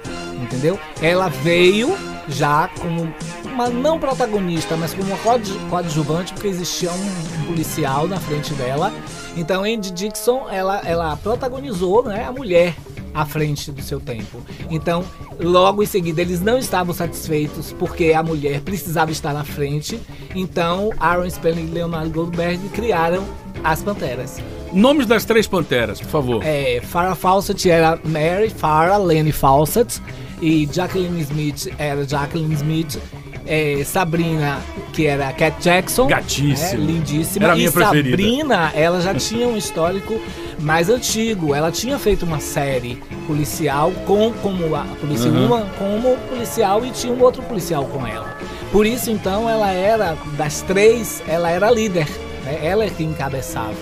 entendeu? 0.43 0.79
Ela 1.01 1.29
veio 1.29 1.97
já 2.29 2.69
como 2.81 3.13
uma 3.45 3.69
não 3.69 3.99
protagonista, 3.99 4.77
mas 4.77 4.95
como 4.95 5.09
uma 5.09 5.19
coadju- 5.19 5.59
coadjuvante, 5.69 6.33
porque 6.33 6.49
existia 6.49 6.91
um, 6.93 7.47
policial 7.47 8.07
na 8.09 8.19
frente 8.19 8.53
dela. 8.55 8.93
Então 9.37 9.63
Andy 9.65 9.91
Dixon, 9.91 10.47
ela, 10.51 10.81
ela 10.85 11.17
protagonizou 11.17 12.05
né, 12.05 12.25
a 12.25 12.33
mulher 12.33 12.75
à 13.15 13.27
frente 13.27 13.71
do 13.71 13.83
seu 13.83 14.01
tempo. 14.01 14.41
Então, 14.71 15.05
logo 15.39 15.83
em 15.83 15.87
seguida, 15.87 16.23
eles 16.23 16.41
não 16.41 16.57
estavam 16.57 16.95
satisfeitos 16.95 17.73
porque 17.79 18.13
a 18.15 18.23
mulher 18.23 18.61
precisava 18.63 19.11
estar 19.11 19.35
na 19.35 19.45
frente. 19.45 20.01
Então, 20.35 20.91
Aaron 20.99 21.29
Spelling 21.29 21.67
e 21.67 21.71
Leonard 21.71 22.09
Goldberg 22.11 22.69
criaram 22.71 23.23
as 23.63 23.83
Panteras. 23.83 24.39
Nomes 24.73 25.07
das 25.07 25.27
três 25.27 25.47
panteras, 25.47 26.01
por 26.01 26.09
favor. 26.09 26.43
É, 26.43 26.81
Farrah 26.83 27.15
Fawcett 27.15 27.69
era 27.71 27.99
Mary 28.03 28.49
Farrah 28.49 28.97
Lane 28.97 29.31
Fawcett 29.31 30.01
e 30.43 30.69
Jacqueline 30.71 31.21
Smith 31.23 31.73
era 31.79 32.07
Jacqueline 32.07 32.53
Smith. 32.55 32.99
É, 33.45 33.83
Sabrina, 33.85 34.61
que 34.93 35.07
era 35.07 35.29
a 35.29 35.33
Cat 35.33 35.57
Jackson. 35.61 36.07
Gatíssima. 36.07 36.81
né, 36.81 36.93
lindíssima. 36.93 37.45
Era 37.45 37.53
a 37.55 37.57
minha 37.57 37.69
e 37.69 37.73
preferida. 37.73 38.11
Sabrina, 38.11 38.73
ela 38.75 39.01
já 39.01 39.15
tinha 39.15 39.49
um 39.49 39.57
histórico 39.57 40.21
mais 40.61 40.89
antigo. 40.89 41.53
Ela 41.55 41.71
tinha 41.73 41.99
feito 41.99 42.25
uma 42.25 42.39
série 42.39 43.03
policial 43.27 43.91
com 44.07 44.33
como 44.35 44.75
a 44.77 44.85
polícia 45.01 45.29
Uhum. 45.31 45.47
uma 45.47 45.61
como 45.79 46.17
policial 46.29 46.85
e 46.85 46.91
tinha 46.91 47.13
um 47.13 47.21
outro 47.21 47.43
policial 47.43 47.85
com 47.87 48.07
ela. 48.07 48.37
Por 48.71 48.87
isso 48.87 49.11
então 49.11 49.49
ela 49.51 49.71
era 49.73 50.17
das 50.37 50.63
três, 50.63 51.21
ela 51.27 51.51
era 51.51 51.69
líder, 51.71 52.09
né? 52.45 52.61
Ela 52.63 52.85
é 52.85 52.91
que 52.91 53.03
encabeçava, 53.03 53.75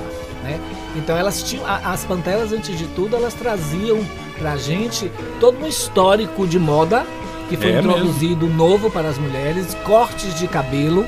né? 0.43 0.59
Então 0.97 1.17
elas 1.17 1.43
tinham 1.43 1.65
as 1.67 2.05
panteras 2.05 2.51
antes 2.53 2.77
de 2.79 2.87
tudo, 2.89 3.15
elas 3.15 3.35
traziam 3.35 4.01
pra 4.41 4.57
gente 4.57 5.11
todo 5.39 5.63
um 5.63 5.67
histórico 5.69 6.47
de 6.47 6.59
moda 6.59 7.05
que 7.49 7.57
foi 7.57 7.73
É 7.73 7.79
introduzido 7.81 8.47
novo 8.47 8.91
para 8.91 9.09
as 9.09 9.19
mulheres, 9.19 9.77
cortes 9.85 10.35
de 10.39 10.47
cabelo, 10.49 11.05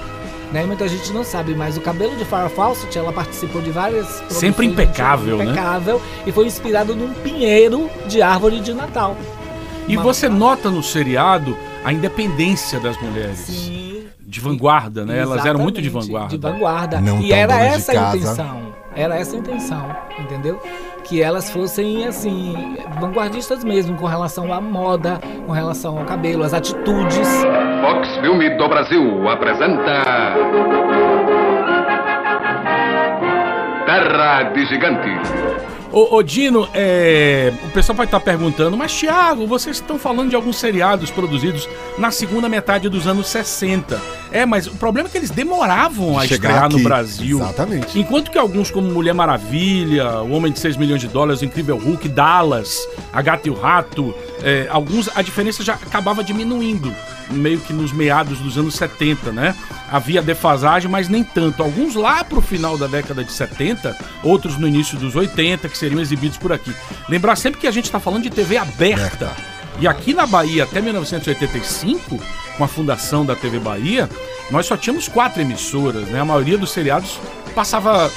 né? 0.53 0.65
Muita 0.67 0.87
gente 0.89 1.12
não 1.12 1.25
sabe, 1.25 1.55
mas 1.55 1.77
o 1.77 1.81
cabelo 1.81 2.15
de 2.17 2.25
Farrah 2.25 2.49
Fawcett, 2.51 2.97
ela 2.99 3.12
participou 3.12 3.62
de 3.62 3.71
várias 3.71 4.23
Sempre 4.29 4.67
impecável, 4.67 5.39
né? 5.39 5.45
impecável 5.45 6.01
e 6.27 6.33
foi 6.33 6.47
inspirado 6.47 6.95
num 6.95 7.12
pinheiro 7.15 7.89
de 8.07 8.21
árvore 8.21 8.61
de 8.61 8.75
Natal. 8.75 9.17
E 9.89 9.97
Uma- 9.97 10.03
você 10.03 10.29
nota 10.29 10.69
no 10.71 10.83
seriado 10.83 11.57
a 11.85 11.93
independência 11.93 12.79
das 12.79 13.01
mulheres. 13.01 13.39
Sim. 13.39 14.05
De 14.21 14.41
vanguarda, 14.41 15.05
né? 15.05 15.19
Elas 15.19 15.45
eram 15.45 15.61
muito 15.61 15.81
de 15.83 15.89
vanguarda. 15.91 16.29
De 16.29 16.39
vanguarda. 16.39 17.01
Não 17.01 17.21
e 17.21 17.33
era 17.33 17.61
essa 17.61 17.93
a 17.93 18.17
intenção. 18.17 18.73
Era 18.95 19.17
essa 19.17 19.37
a 19.37 19.39
intenção, 19.39 19.97
entendeu? 20.19 20.61
Que 21.05 21.23
elas 21.23 21.51
fossem, 21.51 22.07
assim, 22.07 22.55
vanguardistas 23.01 23.65
mesmo, 23.65 23.97
com 23.97 24.07
relação 24.07 24.53
à 24.53 24.61
moda, 24.61 25.21
com 25.47 25.53
relação 25.53 25.99
ao 25.99 26.05
cabelo, 26.05 26.45
às 26.45 26.55
atitudes. 26.55 27.29
Fox 27.83 28.17
Filme 28.19 28.51
do 28.57 28.69
Brasil 28.69 29.29
apresenta. 29.29 30.03
Terra 33.85 34.45
de 34.45 34.67
Gigante. 34.67 35.11
Ô, 35.93 36.17
ô, 36.17 36.23
Dino, 36.23 36.67
é, 36.73 37.53
o 37.67 37.71
pessoal 37.71 37.95
vai 37.95 38.07
estar 38.07 38.19
perguntando, 38.21 38.79
mas 38.79 38.99
Thiago, 38.99 39.47
vocês 39.47 39.77
estão 39.77 39.99
falando 39.99 40.31
de 40.31 40.37
alguns 40.37 40.57
seriados 40.57 41.11
produzidos 41.11 41.69
na 41.99 42.11
segunda 42.11 42.49
metade 42.49 42.89
dos 42.89 43.07
anos 43.07 43.27
60. 43.27 44.22
É, 44.33 44.47
mas 44.47 44.67
o 44.67 44.75
problema 44.75 45.09
é 45.09 45.12
que 45.12 45.19
eles 45.19 45.31
demoravam 45.31 46.19
a 46.19 46.27
Chegar 46.27 46.49
estrear 46.49 46.71
no 46.71 46.77
aqui. 46.77 46.85
Brasil. 46.85 47.39
Exatamente. 47.39 47.99
Enquanto 47.99 48.31
que 48.31 48.39
alguns, 48.39 48.71
como 48.71 48.91
Mulher 48.91 49.12
Maravilha, 49.12 50.21
O 50.23 50.33
Homem 50.33 50.51
de 50.51 50.59
6 50.59 50.77
milhões 50.77 51.01
de 51.01 51.09
dólares, 51.09 51.43
O 51.43 51.45
Incrível 51.45 51.77
Hulk, 51.77 52.09
Dallas, 52.09 52.79
A 53.12 53.21
Gata 53.21 53.47
e 53.47 53.51
o 53.51 53.55
Rato, 53.55 54.15
é, 54.43 54.67
alguns 54.71 55.09
a 55.15 55.23
diferença 55.23 55.62
já 55.62 55.75
acabava 55.75 56.25
diminuindo, 56.25 56.93
meio 57.31 57.61
que 57.61 57.73
nos 57.73 57.93
meados 57.93 58.39
dos 58.39 58.57
anos 58.57 58.75
70, 58.75 59.31
né? 59.33 59.55
Havia 59.91 60.23
defasagem, 60.23 60.91
mas 60.91 61.09
nem 61.09 61.23
tanto. 61.23 61.62
Alguns 61.62 61.95
lá 61.95 62.25
pro 62.25 62.41
final 62.41 62.79
da 62.79 62.87
década 62.87 63.23
de 63.23 63.31
70, 63.31 63.95
outros 64.23 64.57
no 64.57 64.67
início 64.67 64.99
dos 64.99 65.15
80, 65.15 65.69
que 65.69 65.77
seriam 65.77 66.01
exibidos 66.01 66.39
por 66.39 66.53
aqui. 66.53 66.75
Lembrar 67.09 67.37
sempre 67.37 67.61
que 67.61 67.67
a 67.67 67.71
gente 67.71 67.91
tá 67.91 68.01
falando 68.01 68.23
de 68.23 68.31
TV 68.31 68.57
aberta. 68.57 69.31
E 69.81 69.88
aqui 69.88 70.14
na 70.14 70.26
Bahia, 70.26 70.64
até 70.64 70.81
1985, 70.81 72.21
com 72.57 72.64
a 72.64 72.69
fundação 72.69 73.25
da 73.25 73.35
TV 73.35 73.59
Bahia, 73.59 74.09
nós 74.50 74.67
só 74.67 74.76
tínhamos 74.76 75.09
quatro 75.09 75.41
emissoras, 75.41 76.07
né? 76.09 76.21
A 76.21 76.25
maioria 76.25 76.57
dos 76.59 76.71
seriados 76.71 77.19
passava 77.55 78.11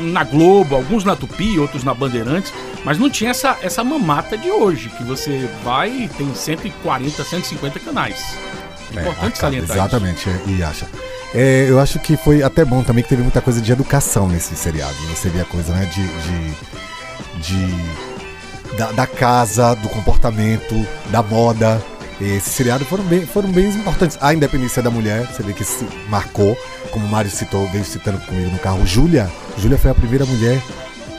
na 0.00 0.24
Globo, 0.24 0.74
alguns 0.74 1.04
na 1.04 1.14
Tupi, 1.16 1.58
outros 1.58 1.84
na 1.84 1.94
Bandeirantes, 1.94 2.52
mas 2.84 2.98
não 2.98 3.08
tinha 3.08 3.30
essa, 3.30 3.56
essa 3.62 3.82
mamata 3.84 4.36
de 4.36 4.50
hoje, 4.50 4.90
que 4.90 5.04
você 5.04 5.48
vai 5.64 5.90
e 5.90 6.08
tem 6.08 6.34
140, 6.34 7.24
150 7.24 7.80
canais. 7.80 8.36
É, 8.94 9.00
Importante 9.00 9.16
acaba- 9.16 9.36
salientar 9.36 9.76
Exatamente, 9.76 10.28
é, 10.28 10.40
e 10.48 10.62
acha. 10.62 10.86
É, 11.34 11.66
eu 11.68 11.78
acho 11.80 11.98
que 12.00 12.16
foi 12.16 12.42
até 12.42 12.62
bom 12.64 12.82
também 12.82 13.02
que 13.02 13.08
teve 13.08 13.22
muita 13.22 13.40
coisa 13.40 13.60
de 13.60 13.72
educação 13.72 14.28
nesse 14.28 14.54
seriado. 14.54 14.94
Você 15.14 15.28
via 15.30 15.44
coisa, 15.44 15.72
né? 15.72 15.86
De. 15.86 16.02
de, 16.02 16.52
de- 17.40 18.11
da, 18.76 18.92
da 18.92 19.06
casa, 19.06 19.74
do 19.74 19.88
comportamento, 19.88 20.86
da 21.10 21.22
moda. 21.22 21.82
Esse 22.20 22.50
seriado 22.50 22.84
foram 22.84 23.02
bem, 23.04 23.26
foram 23.26 23.50
bem 23.50 23.68
importantes. 23.70 24.16
A 24.20 24.32
independência 24.32 24.82
da 24.82 24.90
mulher, 24.90 25.26
você 25.26 25.42
vê 25.42 25.52
que 25.52 25.64
se 25.64 25.84
marcou, 26.08 26.56
como 26.90 27.04
o 27.04 27.08
Mário 27.08 27.30
citou, 27.30 27.66
veio 27.68 27.84
citando 27.84 28.18
comigo 28.20 28.50
no 28.50 28.58
carro. 28.58 28.86
Júlia. 28.86 29.30
Júlia 29.58 29.76
foi 29.78 29.90
a 29.90 29.94
primeira 29.94 30.24
mulher 30.24 30.60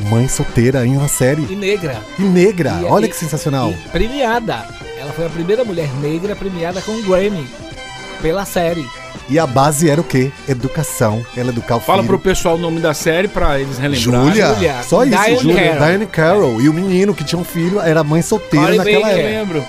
mãe 0.09 0.27
solteira 0.27 0.85
em 0.85 0.95
uma 0.97 1.07
série. 1.07 1.45
E 1.49 1.55
negra. 1.55 2.01
E 2.17 2.21
negra. 2.23 2.79
E- 2.81 2.85
Olha 2.85 3.05
e- 3.05 3.09
que 3.09 3.15
sensacional. 3.15 3.69
E 3.71 3.73
premiada. 3.89 4.65
Ela 4.97 5.11
foi 5.11 5.25
a 5.25 5.29
primeira 5.29 5.63
mulher 5.65 5.89
negra 6.01 6.35
premiada 6.35 6.81
com 6.81 6.91
um 6.93 7.01
Grammy 7.03 7.47
pela 8.21 8.45
série. 8.45 8.85
E 9.29 9.39
a 9.39 9.47
base 9.47 9.89
era 9.89 10.01
o 10.01 10.03
quê? 10.03 10.31
Educação. 10.47 11.25
Ela 11.35 11.49
educar 11.49 11.77
o 11.77 11.79
Fala 11.79 11.99
filho. 12.03 12.09
pro 12.09 12.19
pessoal 12.19 12.55
o 12.55 12.57
nome 12.57 12.79
da 12.79 12.93
série 12.93 13.27
pra 13.27 13.59
eles 13.59 13.77
relembrarem. 13.77 14.27
Júlia. 14.31 14.53
Júlia. 14.53 14.75
Só 14.83 15.03
isso, 15.05 15.11
Diane 15.17 15.37
Júlia. 15.37 15.55
Carroll. 15.63 15.79
Diane 15.87 16.05
Carroll. 16.07 16.61
E 16.61 16.69
o 16.69 16.73
menino 16.73 17.13
que 17.15 17.23
tinha 17.23 17.39
um 17.39 17.43
filho 17.45 17.79
era 17.79 18.03
mãe 18.03 18.21
solteira 18.21 18.75
naquela. 18.75 19.11
Eu 19.11 19.17
época. 19.17 19.23
lembro. 19.23 19.65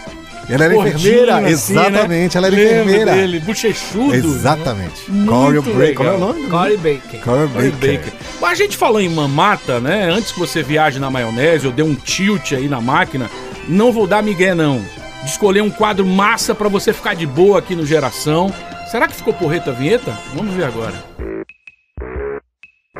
Ela 0.47 0.65
era 0.67 0.75
Gordinho, 0.75 0.97
enfermeira. 0.99 1.37
assim, 1.55 1.73
né? 1.75 1.81
Exatamente, 1.89 2.37
ela 2.37 2.47
era 2.49 2.57
Lembro 2.57 2.73
enfermeira. 2.75 3.13
dele, 3.15 3.41
bochechudo. 3.41 4.15
Exatamente. 4.15 5.11
Muito 5.11 5.33
Corey 5.33 5.61
Baker. 5.63 5.95
Como 5.95 6.09
é 6.11 6.13
o 6.13 6.19
nome? 6.19 6.43
Corey 6.49 6.77
Baker. 6.77 7.21
Corey 7.23 7.49
Corey 7.49 7.71
Baker. 7.71 7.97
Baker. 7.99 8.13
Mas 8.43 8.51
a 8.51 8.55
gente 8.57 8.77
falou 8.77 9.01
em 9.01 9.09
mamata, 9.09 9.81
né? 9.81 10.11
Antes 10.11 10.33
que 10.33 10.39
você 10.39 10.63
viaje 10.63 10.99
na 10.99 11.11
maionese, 11.11 11.65
eu 11.65 11.73
dei 11.73 11.83
um 11.83 11.95
tilt 11.95 12.53
aí 12.53 12.69
na 12.69 12.79
máquina. 12.79 13.31
Não 13.67 13.91
vou 13.91 14.07
dar 14.07 14.23
migué, 14.23 14.55
não. 14.55 14.85
De 15.23 15.31
escolher 15.31 15.63
um 15.63 15.71
quadro 15.71 16.05
massa 16.05 16.55
pra 16.55 16.69
você 16.69 16.93
ficar 16.93 17.15
de 17.15 17.25
boa 17.27 17.59
aqui 17.61 17.75
no 17.75 17.87
Geração. 17.87 18.53
Será 18.95 19.09
que 19.09 19.17
ficou 19.17 19.35
porreta 19.35 19.73
a 19.73 19.75
vinheta? 19.75 20.17
Vamos 20.35 20.55
ver 20.55 20.63
agora. 20.67 20.95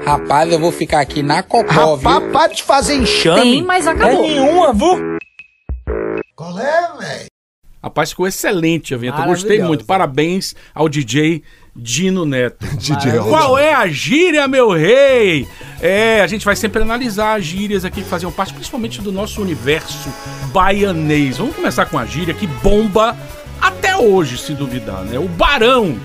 Rapaz, 0.05 0.51
eu 0.51 0.59
vou 0.59 0.73
ficar 0.73 0.99
aqui 0.99 1.23
na 1.23 1.41
Copó, 1.41 1.95
viu? 1.95 2.09
Rapaz, 2.11 2.33
para 2.33 2.53
de 2.53 2.63
fazer 2.65 2.97
enxame. 2.97 3.41
Tem, 3.41 3.63
mas 3.63 3.87
É 3.87 3.91
acabou. 3.91 4.23
nenhuma, 4.23 4.73
viu? 4.73 5.17
Rapaz, 7.81 8.11
ficou 8.11 8.27
excelente 8.27 8.93
a 8.93 8.97
vinheta. 8.97 9.23
Gostei 9.23 9.63
muito. 9.63 9.85
Parabéns 9.85 10.57
ao 10.75 10.89
DJ 10.89 11.45
Dino 11.77 12.27
Neto. 12.27 12.67
DJ 12.77 13.21
Qual 13.29 13.57
é 13.57 13.73
a 13.73 13.87
gíria, 13.87 14.49
meu 14.49 14.73
rei? 14.73 15.47
É, 15.81 16.23
a 16.23 16.27
gente 16.27 16.45
vai 16.45 16.57
sempre 16.57 16.83
analisar 16.83 17.39
as 17.39 17.45
gírias 17.45 17.85
aqui 17.85 18.03
que 18.03 18.09
faziam 18.09 18.33
parte, 18.33 18.53
principalmente 18.53 19.01
do 19.01 19.13
nosso 19.13 19.41
universo 19.41 20.13
baianês. 20.53 21.37
Vamos 21.39 21.55
começar 21.55 21.87
com 21.87 21.97
a 21.97 22.05
gíria 22.05 22.35
que 22.35 22.49
bomba 22.49 23.17
até 23.67 23.97
hoje, 23.97 24.37
se 24.37 24.53
duvidar, 24.53 25.03
né? 25.03 25.19
O 25.19 25.29
Barão. 25.29 25.97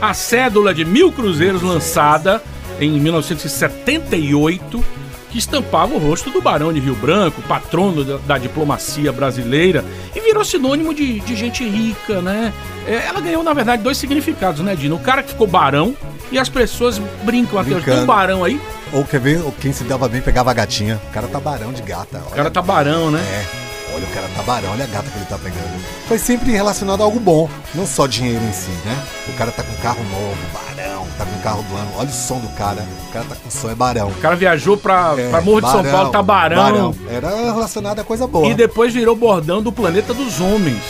A 0.00 0.12
cédula 0.12 0.74
de 0.74 0.84
mil 0.84 1.12
cruzeiros 1.12 1.62
lançada 1.62 2.42
em 2.80 2.98
1978, 2.98 4.84
que 5.30 5.38
estampava 5.38 5.94
o 5.94 5.98
rosto 5.98 6.28
do 6.30 6.42
Barão 6.42 6.72
de 6.72 6.80
Rio 6.80 6.94
Branco, 6.96 7.40
patrono 7.42 8.04
da, 8.04 8.16
da 8.18 8.38
diplomacia 8.38 9.12
brasileira, 9.12 9.84
e 10.14 10.20
virou 10.20 10.44
sinônimo 10.44 10.92
de, 10.92 11.20
de 11.20 11.36
gente 11.36 11.66
rica, 11.66 12.20
né? 12.20 12.52
É, 12.86 13.06
ela 13.06 13.20
ganhou, 13.20 13.42
na 13.42 13.54
verdade, 13.54 13.82
dois 13.82 13.96
significados, 13.96 14.60
né, 14.60 14.74
Dino? 14.74 14.96
O 14.96 15.00
cara 15.00 15.22
que 15.22 15.30
ficou 15.30 15.46
barão, 15.46 15.96
e 16.32 16.38
as 16.38 16.48
pessoas 16.48 16.98
brincam 17.22 17.58
até 17.58 17.74
hoje. 17.74 17.84
Tem 17.84 18.00
um 18.00 18.06
barão 18.06 18.42
aí, 18.42 18.60
Ou 18.92 19.04
quer 19.04 19.20
ver? 19.20 19.40
Ou 19.42 19.52
quem 19.52 19.72
se 19.72 19.84
dava 19.84 20.08
bem 20.08 20.20
pegava 20.20 20.50
a 20.50 20.54
gatinha. 20.54 21.00
O 21.08 21.12
cara 21.12 21.28
tá 21.28 21.40
barão 21.40 21.72
de 21.72 21.82
gata. 21.82 22.18
o 22.26 22.30
cara 22.30 22.50
tá 22.50 22.60
barão, 22.60 23.10
né? 23.10 23.20
É. 23.20 23.71
Olha, 24.02 24.10
o 24.10 24.14
cara 24.14 24.28
tá 24.34 24.42
barão, 24.42 24.72
olha 24.72 24.84
a 24.84 24.86
gata 24.88 25.08
que 25.10 25.16
ele 25.16 25.24
tá 25.26 25.38
pegando. 25.38 25.84
Foi 26.08 26.18
sempre 26.18 26.50
relacionado 26.50 27.00
a 27.02 27.04
algo 27.04 27.20
bom, 27.20 27.48
não 27.74 27.86
só 27.86 28.06
dinheiro 28.06 28.42
em 28.44 28.52
si, 28.52 28.70
né? 28.84 29.00
O 29.28 29.32
cara 29.34 29.52
tá 29.52 29.62
com 29.62 29.74
carro 29.76 30.02
novo, 30.04 30.36
barão, 30.52 31.06
tá 31.16 31.24
com 31.24 31.40
carro 31.40 31.62
do 31.62 31.76
ano, 31.76 31.90
olha 31.96 32.08
o 32.08 32.12
som 32.12 32.38
do 32.38 32.48
cara, 32.56 32.84
o 33.08 33.12
cara 33.12 33.24
tá 33.28 33.36
com 33.36 33.50
som, 33.50 33.70
é 33.70 33.74
barão. 33.74 34.08
O 34.08 34.14
cara 34.14 34.34
viajou 34.34 34.76
pra, 34.76 35.14
É, 35.16 35.30
pra 35.30 35.40
Morro 35.40 35.60
de 35.60 35.70
São 35.70 35.82
barão, 35.82 35.92
Paulo, 35.92 36.10
tá 36.10 36.22
barão. 36.22 36.94
Era 37.08 37.28
relacionado 37.52 38.00
a 38.00 38.04
coisa 38.04 38.26
boa. 38.26 38.48
E 38.48 38.54
depois 38.54 38.92
virou 38.92 39.14
bordão 39.14 39.62
do 39.62 39.70
planeta 39.70 40.12
dos 40.12 40.40
homens. 40.40 40.82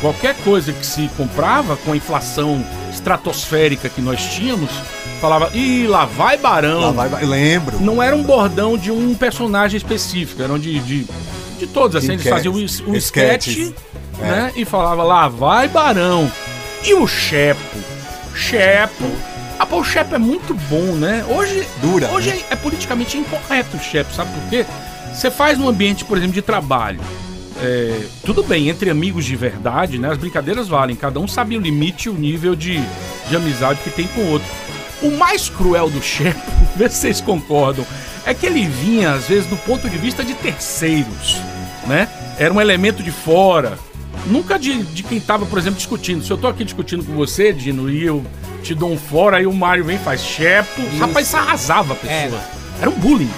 Qualquer 0.00 0.34
coisa 0.44 0.72
que 0.72 0.84
se 0.84 1.08
comprava 1.16 1.76
com 1.76 1.92
a 1.92 1.96
inflação 1.96 2.62
estratosférica 2.92 3.88
que 3.88 4.02
nós 4.02 4.22
tínhamos, 4.22 4.70
falava, 5.20 5.50
ih, 5.54 5.86
lá 5.86 6.04
vai 6.04 6.36
barão. 6.36 6.94
Lá 6.94 7.06
vai, 7.06 7.24
lembro. 7.24 7.80
Não 7.80 8.02
era 8.02 8.14
um 8.14 8.22
bordão 8.22 8.76
de 8.76 8.90
um 8.90 9.14
personagem 9.14 9.78
específico, 9.78 10.42
eram 10.42 10.58
de, 10.58 10.78
de, 10.80 11.06
de 11.56 11.66
todos, 11.66 11.96
assim, 11.96 12.12
eles 12.12 12.26
faziam 12.26 12.54
um, 12.54 12.58
um 12.58 12.94
Sketches. 12.96 13.56
sketch, 13.56 13.74
né? 14.18 14.52
E 14.56 14.64
falava, 14.64 15.02
lá 15.02 15.28
vai 15.28 15.68
barão. 15.68 16.30
E 16.84 16.94
o 16.94 17.06
Chepo? 17.06 17.78
Chepo. 18.34 19.04
Ah, 19.58 19.64
pô, 19.66 19.80
o 19.80 19.84
Chepo 19.84 20.14
é 20.14 20.18
muito 20.18 20.52
bom, 20.68 20.92
né? 20.94 21.24
Hoje, 21.28 21.66
Dura, 21.80 22.08
hoje 22.12 22.30
né? 22.30 22.40
é, 22.50 22.52
é 22.52 22.56
politicamente 22.56 23.16
incorreto 23.16 23.76
o 23.76 23.80
Chepo, 23.80 24.12
sabe 24.14 24.30
por 24.38 24.48
quê? 24.50 24.66
Você 25.12 25.30
faz 25.30 25.58
num 25.58 25.68
ambiente, 25.68 26.04
por 26.04 26.18
exemplo, 26.18 26.34
de 26.34 26.42
trabalho. 26.42 27.00
é, 27.62 28.00
tudo 28.24 28.42
bem, 28.42 28.68
entre 28.68 28.90
amigos 28.90 29.24
de 29.24 29.34
verdade, 29.34 29.98
né? 29.98 30.10
As 30.10 30.18
brincadeiras 30.18 30.68
valem. 30.68 30.94
Cada 30.94 31.18
um 31.18 31.26
sabe 31.26 31.56
o 31.56 31.60
limite 31.60 32.06
e 32.06 32.10
o 32.10 32.14
nível 32.14 32.54
de, 32.54 32.78
de 33.28 33.36
amizade 33.36 33.80
que 33.82 33.88
tem 33.90 34.06
com 34.08 34.20
o 34.20 34.30
outro. 34.32 34.48
O 35.02 35.10
mais 35.12 35.48
cruel 35.48 35.88
do 35.88 36.02
Shepo, 36.02 36.38
vê 36.76 36.88
se 36.90 36.96
vocês 36.98 37.20
concordam, 37.20 37.86
é 38.26 38.34
que 38.34 38.44
ele 38.44 38.66
vinha, 38.66 39.12
às 39.12 39.28
vezes, 39.28 39.46
do 39.46 39.56
ponto 39.56 39.88
de 39.88 39.96
vista 39.96 40.24
de 40.24 40.34
terceiros, 40.34 41.40
né? 41.86 42.08
Era 42.38 42.52
um 42.52 42.60
elemento 42.60 43.02
de 43.02 43.12
fora. 43.12 43.78
Nunca 44.26 44.58
de, 44.58 44.82
de 44.82 45.04
quem 45.04 45.20
tava, 45.20 45.46
por 45.46 45.58
exemplo, 45.58 45.76
discutindo. 45.76 46.24
Se 46.24 46.30
eu 46.32 46.36
tô 46.36 46.48
aqui 46.48 46.64
discutindo 46.64 47.04
com 47.04 47.14
você, 47.14 47.52
Dino, 47.52 47.88
e 47.88 48.04
eu 48.04 48.26
te 48.62 48.74
dou 48.74 48.90
um 48.90 48.98
fora, 48.98 49.36
aí 49.36 49.46
o 49.46 49.52
Mário 49.52 49.84
vem 49.84 49.94
e 49.94 50.00
faz 50.00 50.22
Shepo. 50.22 50.82
Rapaz, 50.98 51.28
isso 51.28 51.36
arrasava 51.36 51.92
a 51.92 51.96
pessoa. 51.96 52.40
Era 52.80 52.90
um 52.90 52.94
bullying. 52.94 53.30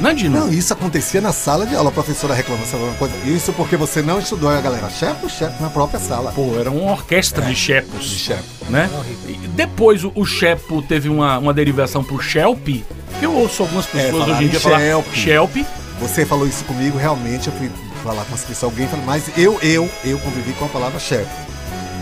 Não 0.00 0.10
é, 0.10 0.14
Dino? 0.14 0.38
Não, 0.40 0.52
isso 0.52 0.72
acontecia 0.72 1.20
na 1.20 1.32
sala 1.32 1.66
de 1.66 1.74
aula. 1.74 1.88
A 1.90 1.92
professora 1.92 2.34
reclamando 2.34 2.66
sobre 2.66 2.86
alguma 2.86 2.98
coisa. 2.98 3.14
Isso 3.26 3.52
porque 3.52 3.76
você 3.76 4.02
não 4.02 4.18
estudou, 4.18 4.50
a 4.50 4.60
galera. 4.60 4.88
Chefe, 4.90 5.28
chefe, 5.28 5.62
na 5.62 5.70
própria 5.70 5.98
sala. 6.00 6.32
Pô, 6.32 6.56
era 6.58 6.70
uma 6.70 6.92
orquestra 6.92 7.42
de 7.44 7.54
Shepos. 7.54 8.04
De 8.04 8.16
chefe. 8.18 8.42
né? 8.68 8.90
E 9.28 9.32
depois 9.48 10.04
o, 10.04 10.12
o 10.14 10.24
Shepo 10.24 10.82
teve 10.82 11.08
uma, 11.08 11.38
uma 11.38 11.54
derivação 11.54 12.02
pro 12.02 12.20
Shelp, 12.20 12.64
que 12.66 12.84
eu 13.22 13.32
ouço 13.32 13.62
algumas 13.62 13.86
pessoas 13.86 14.10
falaram 14.12 14.32
hoje 14.34 14.44
em 14.44 14.48
dia 14.48 14.60
falar 14.60 14.78
Shelp. 14.80 15.06
Shelp. 15.14 15.56
Você 16.00 16.26
falou 16.26 16.46
isso 16.46 16.64
comigo, 16.64 16.98
realmente. 16.98 17.46
Eu 17.48 17.52
fui 17.54 17.70
falar 18.02 18.24
com 18.24 18.34
as 18.34 18.42
pessoas, 18.44 18.72
alguém 18.72 18.86
falou, 18.88 19.04
mas 19.06 19.24
eu, 19.36 19.58
eu, 19.62 19.88
eu 20.04 20.18
convivi 20.18 20.52
com 20.54 20.64
a 20.64 20.68
palavra 20.68 20.98
chefe. 20.98 21.30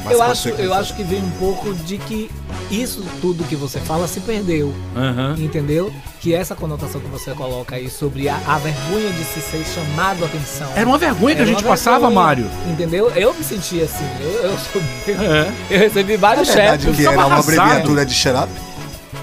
Mas 0.05 0.15
Eu 0.15 0.23
acho, 0.23 0.49
eu 0.49 0.75
acho 0.75 0.97
que 0.97 1.05
vem 1.05 1.21
um 1.23 1.31
pouco 1.33 1.73
de 1.75 1.97
que 1.99 2.29
isso 2.71 3.05
tudo 3.21 3.45
que 3.45 3.55
você 3.55 3.79
fala 3.79 4.09
se 4.09 4.19
perdeu. 4.21 4.75
Aham. 4.97 5.37
Entendeu? 5.39 5.93
Que 6.23 6.33
essa 6.33 6.55
conotação 6.55 7.01
que 7.01 7.09
você 7.09 7.33
coloca 7.33 7.75
aí 7.75 7.91
sobre 7.91 8.29
a, 8.29 8.37
a 8.47 8.57
vergonha 8.57 9.11
de 9.11 9.25
se 9.25 9.41
ser 9.41 9.65
chamado 9.65 10.23
a 10.23 10.27
atenção. 10.29 10.71
Era 10.77 10.87
uma 10.87 10.97
vergonha 10.97 11.35
que 11.35 11.43
a 11.43 11.47
gente 11.47 11.65
passava, 11.65 12.07
vergonha, 12.07 12.15
Mário. 12.15 12.51
Entendeu? 12.71 13.11
Eu 13.17 13.35
me 13.35 13.43
senti 13.43 13.83
assim. 13.83 14.05
Eu, 14.21 14.31
eu, 14.31 14.57
sou- 14.59 14.83
É. 15.09 15.51
eu 15.69 15.79
recebi 15.81 16.13
É 16.13 16.17
vários 16.17 16.47
verdade 16.49 16.85
chefes. 16.85 16.97
que 17.01 17.07
era 17.09 17.27
uma 17.27 17.39
abreviatura 17.41 18.07
de 18.07 18.15
xerap? 18.15 18.49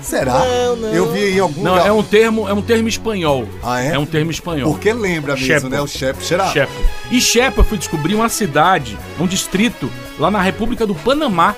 Será? 0.01 0.39
Não, 0.39 0.75
não. 0.75 0.93
Eu 0.93 1.09
vi 1.11 1.35
em 1.35 1.39
algum 1.39 1.61
Não, 1.63 1.71
lugar. 1.73 1.87
é 1.87 1.91
um 1.93 2.03
termo, 2.03 2.49
é 2.49 2.53
um 2.53 2.61
termo 2.61 2.89
espanhol. 2.89 3.47
Ah, 3.63 3.81
é? 3.81 3.97
um 3.97 4.05
termo 4.05 4.31
espanhol. 4.31 4.69
Porque 4.71 4.91
lembra 4.91 5.33
mesmo, 5.35 5.47
Chepo. 5.47 5.69
né? 5.69 5.81
O 5.81 5.87
chefe 5.87 6.25
xerap. 6.25 6.51
Shepo. 6.51 6.71
E 7.11 7.21
Shepo 7.21 7.61
eu 7.61 7.65
fui 7.65 7.77
descobrir 7.77 8.15
uma 8.15 8.27
cidade, 8.27 8.97
um 9.17 9.25
distrito, 9.25 9.89
lá 10.19 10.29
na 10.29 10.41
República 10.41 10.85
do 10.85 10.95
Panamá. 10.95 11.55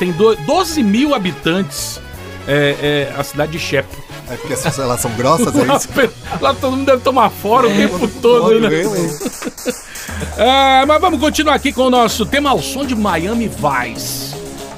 Tem 0.00 0.10
do- 0.10 0.34
12 0.34 0.82
mil 0.82 1.14
habitantes. 1.14 2.00
É, 2.48 3.08
é 3.12 3.14
a 3.16 3.22
cidade 3.22 3.52
de 3.52 3.58
Shepo. 3.60 4.02
É 4.32 4.36
porque 4.36 4.54
as 4.54 4.78
elas 4.78 5.00
são 5.00 5.10
grossas, 5.12 5.54
é 5.54 5.64
Lá, 5.64 5.76
isso? 5.76 5.88
lá 6.40 6.54
todo 6.54 6.76
mundo 6.76 6.86
deve 6.86 7.02
tomar 7.02 7.28
fora 7.30 7.68
o 7.68 7.70
tempo 7.70 8.08
todo, 8.20 8.58
né? 8.60 8.68
Ah, 10.38 10.84
mas 10.88 11.00
vamos 11.00 11.20
continuar 11.20 11.54
aqui 11.54 11.72
com 11.72 11.82
o 11.82 11.90
nosso 11.90 12.24
tema 12.24 12.50
ao 12.50 12.60
som 12.60 12.84
de 12.84 12.94
Miami 12.94 13.48
Vice. 13.48 14.34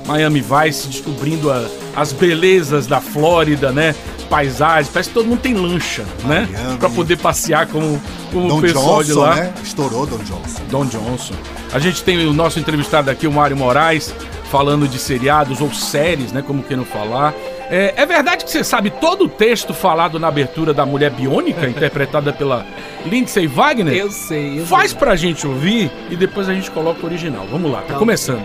Miami 0.06 0.42
Vice 0.42 0.88
descobrindo 0.88 1.50
a- 1.50 1.66
as 1.96 2.12
belezas 2.12 2.86
da 2.86 3.00
Flórida, 3.00 3.70
né? 3.72 3.94
Paisagens, 4.28 4.88
parece 4.92 5.10
que 5.10 5.14
todo 5.14 5.26
mundo 5.26 5.40
tem 5.40 5.54
lancha, 5.54 6.04
né? 6.24 6.48
Miami. 6.50 6.78
Pra 6.78 6.90
poder 6.90 7.16
passear 7.18 7.66
com, 7.68 7.98
com 8.32 8.48
o 8.48 8.60
pessoal 8.60 9.02
de 9.02 9.10
Johnson, 9.10 9.20
lá. 9.20 9.34
né? 9.36 9.54
Estourou 9.62 10.06
Don 10.06 10.18
Johnson. 10.18 10.62
Don 10.70 10.86
Johnson. 10.86 11.34
A 11.72 11.78
gente 11.78 12.02
tem 12.02 12.26
o 12.26 12.32
nosso 12.32 12.58
entrevistado 12.58 13.10
aqui, 13.10 13.26
o 13.26 13.32
Mário 13.32 13.56
Moraes, 13.56 14.12
falando 14.50 14.88
de 14.88 14.98
seriados 14.98 15.60
ou 15.60 15.72
séries, 15.72 16.32
né? 16.32 16.42
Como 16.44 16.62
que 16.62 16.74
não 16.74 16.84
falar. 16.84 17.32
É, 17.76 17.92
é 17.96 18.06
verdade 18.06 18.44
que 18.44 18.50
você 18.52 18.62
sabe 18.62 18.88
todo 18.88 19.24
o 19.24 19.28
texto 19.28 19.74
falado 19.74 20.20
na 20.20 20.28
abertura 20.28 20.72
da 20.72 20.86
Mulher 20.86 21.10
Biônica, 21.10 21.66
interpretada 21.68 22.32
pela 22.32 22.64
Lindsay 23.04 23.48
Wagner? 23.48 23.92
Eu 23.94 24.12
sei. 24.12 24.60
Eu 24.60 24.66
Faz 24.66 24.90
sei. 24.90 24.98
pra 25.00 25.16
gente 25.16 25.44
ouvir 25.44 25.90
e 26.08 26.14
depois 26.14 26.48
a 26.48 26.54
gente 26.54 26.70
coloca 26.70 27.02
o 27.02 27.06
original. 27.06 27.44
Vamos 27.50 27.72
lá, 27.72 27.80
tá 27.82 27.94
Tá. 27.94 27.98
começando. 27.98 28.44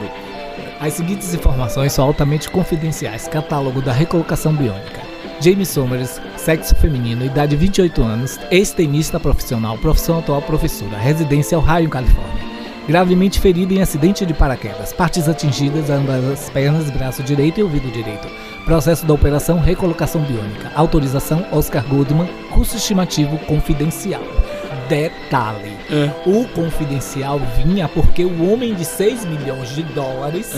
As 0.81 0.93
seguintes 0.93 1.31
informações 1.31 1.93
são 1.93 2.05
altamente 2.05 2.49
confidenciais. 2.49 3.27
Catálogo 3.27 3.83
da 3.83 3.91
recolocação 3.91 4.51
biônica. 4.51 4.99
Jamie 5.39 5.63
Somers, 5.65 6.19
sexo 6.35 6.75
feminino, 6.75 7.23
idade 7.23 7.55
28 7.55 8.01
anos, 8.01 8.39
ex-tenista 8.49 9.19
profissional, 9.19 9.77
profissão 9.77 10.17
atual 10.17 10.41
professora, 10.41 10.97
residência 10.97 11.55
Ohio, 11.55 11.87
Califórnia. 11.87 12.49
Gravemente 12.89 13.39
ferido 13.39 13.71
em 13.71 13.83
acidente 13.83 14.25
de 14.25 14.33
paraquedas, 14.33 14.91
partes 14.91 15.29
atingidas, 15.29 15.91
ambas 15.91 16.25
as 16.25 16.49
pernas, 16.49 16.89
braço 16.89 17.21
direito 17.21 17.59
e 17.59 17.63
ouvido 17.63 17.87
direito. 17.91 18.27
Processo 18.65 19.05
da 19.05 19.13
operação 19.13 19.59
recolocação 19.59 20.21
biônica. 20.23 20.71
Autorização 20.75 21.45
Oscar 21.51 21.85
Goodman, 21.87 22.27
custo 22.49 22.77
estimativo 22.77 23.37
confidencial. 23.45 24.23
Detalhe: 24.87 25.77
É. 25.91 26.09
o 26.25 26.45
confidencial 26.47 27.39
vinha 27.63 27.87
porque 27.87 28.25
o 28.25 28.51
homem 28.51 28.73
de 28.73 28.83
6 28.83 29.23
milhões 29.23 29.69
de 29.75 29.83
dólares 29.83 30.51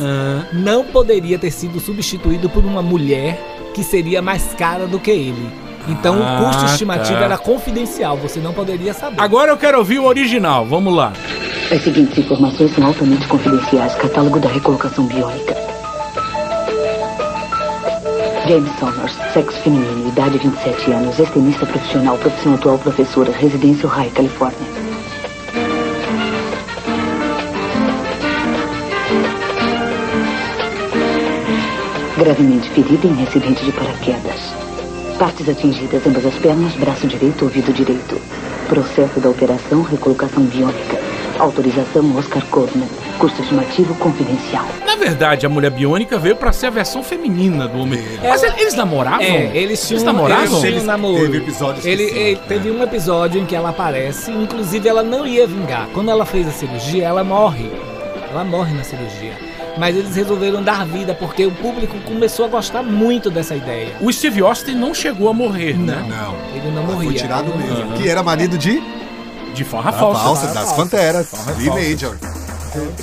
não 0.53 0.85
poderia 0.85 1.37
ter 1.37 1.51
sido 1.51 1.81
substituído 1.81 2.49
por 2.49 2.63
uma 2.63 2.81
mulher 2.81 3.37
que 3.73 3.83
seria 3.83 4.21
mais 4.21 4.53
cara 4.53 4.87
do 4.87 5.01
que 5.01 5.11
ele. 5.11 5.49
Então 5.85 6.15
Ah, 6.23 6.39
o 6.39 6.45
custo 6.45 6.63
estimativo 6.63 7.19
tá. 7.19 7.25
era 7.25 7.37
confidencial, 7.37 8.15
você 8.15 8.39
não 8.39 8.53
poderia 8.53 8.93
saber. 8.93 9.19
Agora 9.19 9.51
eu 9.51 9.57
quero 9.57 9.79
ouvir 9.79 9.99
o 9.99 10.05
original. 10.05 10.65
Vamos 10.65 10.95
lá. 10.95 11.11
As 11.71 11.81
seguintes 11.83 12.17
informações 12.17 12.75
são 12.75 12.85
altamente 12.85 13.25
confidenciais. 13.29 13.95
Catálogo 13.95 14.41
da 14.41 14.49
recolocação 14.49 15.05
biônica. 15.05 15.55
James 18.45 18.71
Somers, 18.77 19.13
sexo 19.31 19.57
feminino, 19.61 20.09
idade 20.09 20.37
27 20.37 20.91
anos, 20.91 21.17
ex-tenista 21.17 21.65
profissional, 21.65 22.17
profissão 22.17 22.55
atual 22.55 22.77
professora, 22.77 23.31
residência 23.31 23.87
Ohio, 23.87 24.11
Califórnia. 24.11 24.59
Gravemente 32.17 32.69
ferida 32.71 33.07
em 33.07 33.23
acidente 33.23 33.63
de 33.63 33.71
paraquedas. 33.71 34.53
Partes 35.17 35.47
atingidas, 35.47 36.05
ambas 36.05 36.25
as 36.25 36.35
pernas, 36.35 36.73
braço 36.73 37.07
direito, 37.07 37.45
ouvido 37.45 37.71
direito. 37.71 38.19
Processo 38.67 39.21
da 39.21 39.29
operação, 39.29 39.83
recolocação 39.83 40.43
biônica. 40.43 41.00
Autorização 41.39 42.15
Oscar 42.17 42.43
Goldman. 42.49 42.87
Custo 43.17 43.41
estimativo 43.41 43.93
confidencial. 43.95 44.65
Na 44.85 44.95
verdade, 44.95 45.45
a 45.45 45.49
Mulher 45.49 45.71
Biônica 45.71 46.17
veio 46.17 46.35
pra 46.35 46.51
ser 46.51 46.67
a 46.67 46.69
versão 46.69 47.03
feminina 47.03 47.67
do 47.67 47.79
homem. 47.79 47.99
Mas 48.21 48.43
eles 48.43 48.73
namoravam? 48.75 49.21
É, 49.21 49.51
eles 49.55 49.87
tinham, 49.87 50.03
namoravam? 50.03 50.43
eles 50.45 50.59
tinham 50.59 50.65
Eles- 50.73 50.85
namoro. 50.85 51.21
teve 51.21 51.37
episódios 51.37 51.83
que 51.83 51.89
ele, 51.89 52.07
sim. 52.09 52.15
ele- 52.15 52.39
teve 52.47 52.71
um 52.71 52.81
episódio 52.83 53.41
em 53.41 53.45
que 53.45 53.55
ela 53.55 53.69
aparece, 53.69 54.31
inclusive 54.31 54.87
ela 54.87 55.03
não 55.03 55.25
ia 55.25 55.45
vingar. 55.47 55.87
Quando 55.93 56.09
ela 56.11 56.25
fez 56.25 56.47
a 56.47 56.51
cirurgia, 56.51 57.05
ela 57.05 57.23
morre. 57.23 57.69
Ela 58.31 58.43
morre 58.43 58.73
na 58.73 58.83
cirurgia. 58.83 59.33
Mas 59.77 59.95
eles 59.95 60.15
resolveram 60.15 60.61
dar 60.61 60.85
vida 60.85 61.13
porque 61.13 61.45
o 61.45 61.51
público 61.51 61.95
começou 62.05 62.45
a 62.45 62.47
gostar 62.49 62.83
muito 62.83 63.29
dessa 63.31 63.55
ideia. 63.55 63.89
O 64.01 64.11
Steve 64.11 64.41
Austin 64.41 64.73
não 64.73 64.93
chegou 64.93 65.29
a 65.29 65.33
morrer, 65.33 65.77
né? 65.77 66.05
Não. 66.09 66.35
Ele 66.55 66.71
não 66.75 66.83
morria. 66.83 67.09
Foi 67.09 67.13
tirado 67.13 67.49
não 67.49 67.57
mesmo. 67.57 67.85
morria. 67.85 68.01
Que 68.03 68.09
era 68.09 68.21
marido 68.21 68.57
de 68.57 68.81
De 69.53 69.63
farra 69.63 69.89
a 69.89 69.93
falsa. 69.93 70.21
falsa, 70.23 70.47
das 70.47 70.73
Panteras. 70.73 71.27
Lee 71.57 71.69
Major. 71.69 72.15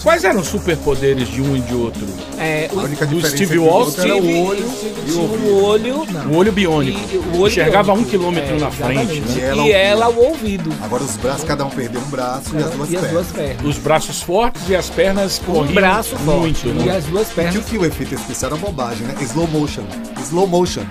Quais 0.02 0.24
eram 0.24 0.40
os 0.40 0.48
superpoderes 0.48 1.28
de 1.28 1.42
um 1.42 1.54
e 1.54 1.61
de 1.61 1.74
outro? 1.74 2.06
É, 2.38 2.70
o 2.72 2.80
A 2.80 2.84
única 2.84 3.04
Do 3.04 3.20
Steve 3.20 3.44
é 3.44 3.46
que 3.48 3.58
o 3.58 3.64
era 3.64 3.72
olho 3.74 3.90
e 3.90 3.92
tinha 4.00 4.14
o 4.16 5.62
olho. 5.62 6.06
Não. 6.11 6.26
O 6.30 6.37
olho 6.38 6.52
biônico. 6.52 6.98
E, 7.12 7.16
o 7.18 7.40
olho 7.40 7.50
Enxergava 7.52 7.92
biônico. 7.92 8.06
um 8.08 8.11
quilômetro 8.11 8.58
na 8.58 8.70
frente, 8.70 9.20
né? 9.20 9.34
E 9.37 9.40
ela 9.42 9.62
E 9.66 9.70
o 9.70 9.74
ela 9.74 10.08
o 10.08 10.18
ouvido. 10.24 10.72
Agora 10.82 11.02
os 11.04 11.16
braços, 11.18 11.44
cada 11.44 11.66
um 11.66 11.70
perdeu 11.70 12.00
um 12.00 12.08
braço 12.08 12.54
e 12.54 12.62
as 12.62 12.70
duas 12.70 12.90
e 12.90 12.96
as 12.96 13.00
pernas. 13.02 13.11
duas 13.12 13.26
pernas. 13.32 13.66
Os 13.66 13.78
braços 13.78 14.22
fortes 14.22 14.62
e 14.70 14.74
as 14.74 14.88
pernas 14.88 15.38
Um 15.38 15.52
corriam 15.52 15.74
braço 15.74 16.16
forte 16.16 16.66
muito, 16.66 16.68
e 16.68 16.72
né? 16.87 16.96
as 16.96 17.04
duas 17.04 17.28
E 17.30 17.34
pernas. 17.34 17.56
o 17.56 17.61
que 17.61 17.76
o 17.76 17.84
efeito 17.84 18.14
especial 18.14 18.52
era 18.52 18.61
bobagem, 18.61 19.06
né? 19.06 19.14
Slow 19.20 19.46
motion. 19.48 19.84
Slow 20.22 20.46
motion. 20.46 20.84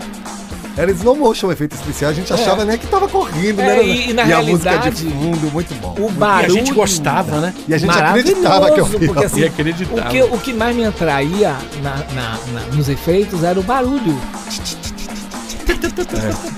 Era 0.77 0.91
slow 0.91 1.15
motion 1.15 1.47
o 1.47 1.51
efeito 1.51 1.75
especial. 1.75 2.11
A 2.11 2.13
gente 2.13 2.31
achava 2.31 2.63
né, 2.63 2.77
que 2.77 2.85
tava 2.87 3.07
correndo, 3.07 3.59
É, 3.61 3.65
né? 3.77 3.83
e- 3.83 4.09
e 4.11 4.13
na 4.13 4.23
a 4.23 4.43
música 4.43 4.77
de 4.91 4.91
fundo, 5.09 5.51
muito 5.51 5.73
bom. 5.81 5.95
O 5.99 6.03
E 6.03 6.07
a 6.07 6.11
barulho. 6.11 6.53
gente 6.53 6.71
gostava, 6.73 7.39
né? 7.39 7.53
E 7.67 7.73
a 7.73 7.77
gente 7.77 7.89
acreditava 7.97 8.71
que 8.71 8.79
eu 8.79 8.85
vi. 8.85 9.07
porque 9.07 9.25
assim, 9.25 9.39
E 9.41 9.45
acreditava. 9.45 10.07
o 10.07 10.11
que, 10.11 10.21
o 10.21 10.37
que 10.37 10.53
mais 10.53 10.75
me 10.75 10.85
atraía 10.85 11.55
na- 11.81 11.95
na- 12.13 12.37
na- 12.53 12.75
nos 12.75 12.87
efeitos 12.89 13.43
era 13.43 13.59
o 13.59 13.63
barulho. 13.63 14.15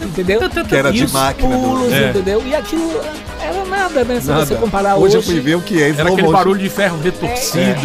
Entendeu? 0.04 0.40
Que 0.68 0.76
era 0.76 0.92
de 0.92 1.04
os 1.04 1.12
máquina 1.12 1.56
pulos, 1.58 1.92
É. 1.94 2.10
entendeu? 2.10 2.44
E 2.46 2.56
aquilo 2.56 2.92
era 3.42 3.66
nada, 3.66 4.04
né? 4.04 4.20
Se 4.20 4.28
Nada. 4.28 4.46
você 4.46 4.56
comparar 4.56 4.96
hoje, 4.96 5.18
hoje. 5.18 5.18
eu 5.18 5.22
fui 5.34 5.40
ver 5.40 5.56
o 5.56 5.62
que 5.62 5.82
é 5.82 5.90
Era 5.90 6.10
aquele 6.12 6.32
barulho 6.32 6.60
de 6.60 6.70
ferro 6.70 7.00
retorcido. 7.02 7.80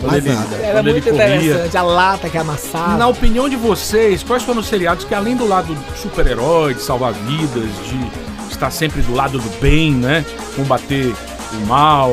Quando 0.00 0.10
Mais 0.12 0.24
ele, 0.26 0.34
nada. 0.34 0.56
Era 0.56 0.82
muito 0.82 1.08
interessante, 1.08 1.76
a 1.76 1.82
lata 1.82 2.28
que 2.28 2.38
amassava. 2.38 2.96
Na 2.96 3.08
opinião 3.08 3.48
de 3.48 3.56
vocês, 3.56 4.22
quais 4.22 4.42
foram 4.42 4.60
os 4.60 4.68
seriados 4.68 5.04
que, 5.04 5.14
além 5.14 5.36
do 5.36 5.46
lado 5.46 5.76
super-herói, 5.96 6.74
de 6.74 6.82
salvar 6.82 7.12
vidas, 7.12 7.68
de 7.86 8.52
estar 8.52 8.70
sempre 8.70 9.00
do 9.02 9.14
lado 9.14 9.38
do 9.38 9.60
bem, 9.60 9.92
né? 9.92 10.24
Combater 10.54 11.14
o 11.52 11.66
mal, 11.66 12.12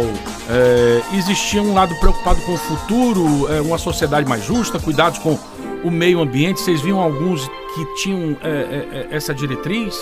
é, 0.49 1.01
existia 1.13 1.61
um 1.61 1.73
lado 1.73 1.93
preocupado 1.99 2.39
com 2.41 2.53
o 2.53 2.57
futuro, 2.57 3.47
é, 3.53 3.61
uma 3.61 3.77
sociedade 3.77 4.27
mais 4.27 4.43
justa, 4.43 4.79
cuidados 4.79 5.19
com 5.19 5.37
o 5.83 5.91
meio 5.91 6.19
ambiente. 6.21 6.59
Vocês 6.61 6.81
viam 6.81 6.99
alguns 6.99 7.47
que 7.75 7.85
tinham 8.01 8.35
é, 8.43 8.47
é, 8.49 9.07
é, 9.11 9.15
essa 9.15 9.33
diretriz? 9.33 9.95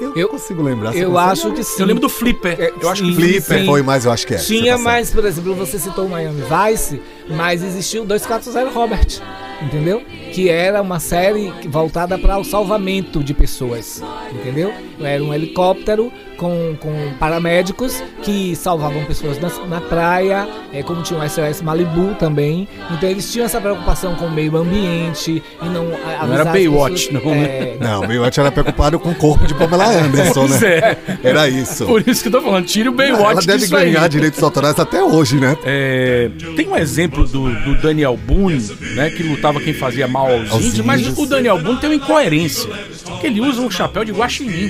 Eu, 0.00 0.12
Eu- 0.16 0.28
consigo 0.28 0.62
lembrar. 0.62 0.96
Eu 0.96 1.16
acho 1.16 1.52
que 1.52 1.62
sim. 1.62 1.80
Eu 1.82 1.86
lembro 1.86 2.00
do 2.00 2.08
Flipper. 2.08 2.56
É, 2.58 2.72
Eu 2.80 2.88
acho 2.90 3.02
que 3.04 3.08
sim, 3.10 3.14
Flipper 3.14 3.60
sim. 3.60 3.66
foi, 3.66 3.82
mas 3.82 4.04
eu 4.04 4.10
acho 4.10 4.26
que 4.26 4.34
é. 4.34 4.38
Tinha, 4.38 4.76
tá 4.76 4.82
mas, 4.82 5.10
por 5.12 5.24
exemplo, 5.24 5.54
você 5.54 5.78
citou 5.78 6.06
o 6.06 6.10
Miami 6.10 6.42
Vice, 6.42 7.00
mas 7.28 7.62
existiu 7.62 8.02
o 8.02 8.06
240 8.06 8.70
Robert, 8.70 9.20
entendeu? 9.62 10.02
Que 10.32 10.48
era 10.48 10.82
uma 10.82 10.98
série 10.98 11.52
que- 11.60 11.68
voltada 11.68 12.18
para 12.18 12.36
o 12.36 12.44
salvamento 12.44 13.22
de 13.22 13.32
pessoas, 13.32 14.02
entendeu? 14.32 14.72
Era 15.00 15.22
um 15.22 15.32
helicóptero 15.32 16.10
com, 16.36 16.76
com 16.80 16.92
paramédicos 17.18 18.02
que 18.22 18.54
salvavam 18.56 19.04
pessoas 19.04 19.38
na, 19.40 19.48
na 19.66 19.80
praia, 19.80 20.48
é, 20.72 20.82
como 20.82 21.02
tinha 21.02 21.18
o 21.20 21.28
SOS 21.28 21.60
Malibu 21.62 22.14
também. 22.18 22.68
Então 22.90 23.08
eles 23.08 23.30
tinham 23.32 23.44
essa 23.46 23.60
preocupação 23.60 24.14
com 24.16 24.26
o 24.26 24.30
meio 24.30 24.56
ambiente 24.56 25.42
e 25.62 25.64
não 25.66 25.88
a- 26.04 26.22
avisar 26.22 26.40
era 26.40 26.44
Baywatch, 26.52 27.08
pessoas- 27.08 27.24
não, 27.24 27.34
né? 27.34 27.44
é, 27.44 27.76
Não, 27.80 28.02
o 28.04 28.06
Baywatch 28.06 28.40
era 28.40 28.50
preocupado 28.52 28.98
com 28.98 29.10
o 29.10 29.14
corpo 29.14 29.46
de 29.46 29.54
Pamela 29.54 29.86
Anderson, 29.86 30.46
Pois 30.48 30.60
né? 30.60 30.68
é. 30.76 30.98
Era 31.22 31.48
isso. 31.48 31.86
Por 31.86 32.06
isso 32.08 32.22
que 32.22 32.28
eu 32.28 32.32
tô 32.32 32.42
falando, 32.42 32.64
tire 32.66 32.88
o 32.88 32.92
Baywatch 32.92 33.32
Ela 33.32 33.42
deve 33.42 33.58
disso 33.60 33.76
aí. 33.76 33.92
ganhar 33.92 34.08
direitos 34.08 34.42
autorais 34.42 34.78
até 34.78 35.02
hoje, 35.02 35.36
né? 35.36 35.56
É, 35.64 36.30
tem 36.56 36.68
um 36.68 36.76
exemplo 36.76 37.26
do, 37.26 37.50
do 37.64 37.80
Daniel 37.80 38.16
Boone, 38.16 38.62
né, 38.96 39.10
que 39.10 39.22
lutava 39.22 39.60
quem 39.60 39.72
fazia 39.74 40.06
mal 40.08 40.30
aos, 40.30 40.50
Aos 40.50 40.64
índios, 40.64 40.84
mas 40.86 41.00
índios. 41.00 41.18
o 41.18 41.26
Daniel 41.26 41.58
Boone 41.60 41.78
tem 41.80 41.90
uma 41.90 41.96
incoerência. 41.96 42.70
Porque 43.04 43.26
ele 43.26 43.40
usa 43.40 43.60
um 43.60 43.70
chapéu 43.70 44.04
de 44.04 44.12
guaxinim. 44.12 44.68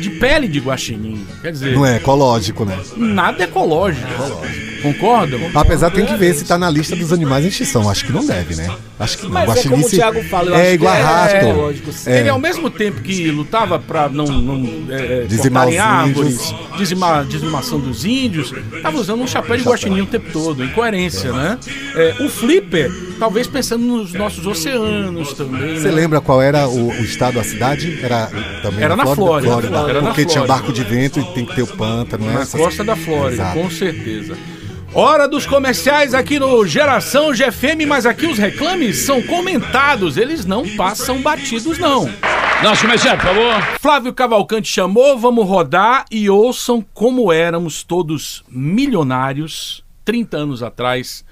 De 0.00 0.10
pele 0.18 0.48
de 0.48 0.58
guaxinim. 0.60 1.24
Quer 1.42 1.52
dizer, 1.52 1.74
Não 1.74 1.84
é 1.86 1.96
ecológico, 1.96 2.64
né? 2.64 2.78
nada 2.96 3.44
ecológico. 3.44 4.06
Concordam? 4.92 5.40
Apesar 5.54 5.90
tem 5.90 6.04
que 6.06 6.14
ver 6.16 6.34
se 6.34 6.44
tá 6.44 6.56
na 6.58 6.68
lista 6.70 6.94
dos 6.94 7.12
animais 7.12 7.44
em 7.44 7.48
extinção. 7.48 7.88
Acho 7.90 8.04
que 8.04 8.12
não 8.12 8.24
deve, 8.24 8.54
né? 8.54 8.70
Acho 8.98 9.18
que 9.18 9.24
não. 9.24 9.32
Mas 9.32 9.56
é 9.56 9.68
como 9.68 9.84
o 9.84 9.88
se- 9.88 9.96
Thiago 9.96 10.22
fala, 10.24 10.50
eu 10.50 10.54
É 10.54 10.60
acho 10.60 10.68
que 10.68 10.74
igual 10.74 10.92
a 10.94 10.98
é 10.98 11.02
rato. 11.02 11.34
ecológico, 11.36 11.92
sim. 11.92 12.10
É. 12.10 12.20
Ele, 12.20 12.28
ao 12.28 12.38
mesmo 12.38 12.70
tempo 12.70 13.00
que 13.00 13.30
lutava 13.30 13.78
pra 13.78 14.08
não, 14.08 14.26
não 14.26 14.94
é, 14.94 15.22
é, 15.22 15.24
Dizimar 15.26 15.66
árvores, 15.68 16.54
dizimar, 16.76 17.24
dizimação 17.24 17.80
dos 17.80 18.04
índios, 18.04 18.52
tava 18.82 18.96
usando 18.98 19.20
um 19.22 19.26
chapéu 19.26 19.56
de 19.56 19.64
guaxinim 19.64 20.02
o 20.02 20.06
tempo 20.06 20.30
todo, 20.32 20.62
incoerência, 20.64 21.32
né? 21.32 21.58
É, 21.96 22.14
o 22.20 22.28
Flipper, 22.28 22.92
talvez 23.18 23.46
pensando 23.46 23.84
nos 23.84 24.12
nossos 24.12 24.46
oceanos 24.46 25.32
também. 25.32 25.74
Você 25.78 25.88
né? 25.88 25.94
lembra 25.94 26.20
qual 26.20 26.40
era 26.42 26.68
o, 26.68 26.88
o 26.90 27.04
estado, 27.04 27.40
a 27.40 27.44
cidade? 27.44 27.98
Era 28.02 28.30
também 28.62 28.84
Era 28.84 28.94
na 28.96 29.06
Flórida, 29.06 29.52
era 29.88 30.00
na 30.02 30.08
porque 30.08 30.24
tinha 30.24 30.44
Flórida. 30.44 30.46
barco 30.46 30.72
de 30.72 30.84
vento 30.84 31.18
e 31.20 31.24
tem 31.34 31.44
que 31.44 31.54
ter 31.54 31.62
o 31.62 31.66
pântano, 31.66 32.26
né? 32.26 32.34
Na 32.40 32.46
costa 32.46 32.84
da 32.84 32.94
Flórida, 32.96 33.34
Exato. 33.42 33.58
com 33.58 33.70
certeza. 33.70 34.36
Hora 34.96 35.26
dos 35.26 35.44
comerciais 35.44 36.14
aqui 36.14 36.38
no 36.38 36.64
Geração 36.64 37.32
GFM, 37.32 37.84
mas 37.84 38.06
aqui 38.06 38.26
os 38.26 38.38
reclames 38.38 38.98
são 38.98 39.20
comentados, 39.20 40.16
eles 40.16 40.44
não 40.44 40.64
passam 40.76 41.20
batidos, 41.20 41.78
não. 41.78 42.08
Nosso 42.62 42.82
comercial, 42.82 43.16
por 43.16 43.26
favor. 43.26 43.62
Flávio 43.80 44.14
Cavalcante 44.14 44.68
chamou, 44.68 45.18
vamos 45.18 45.48
rodar 45.48 46.04
e 46.12 46.30
ouçam 46.30 46.84
como 46.94 47.32
éramos 47.32 47.82
todos 47.82 48.44
milionários 48.48 49.84
30 50.04 50.36
anos 50.36 50.62
atrás 50.62 51.24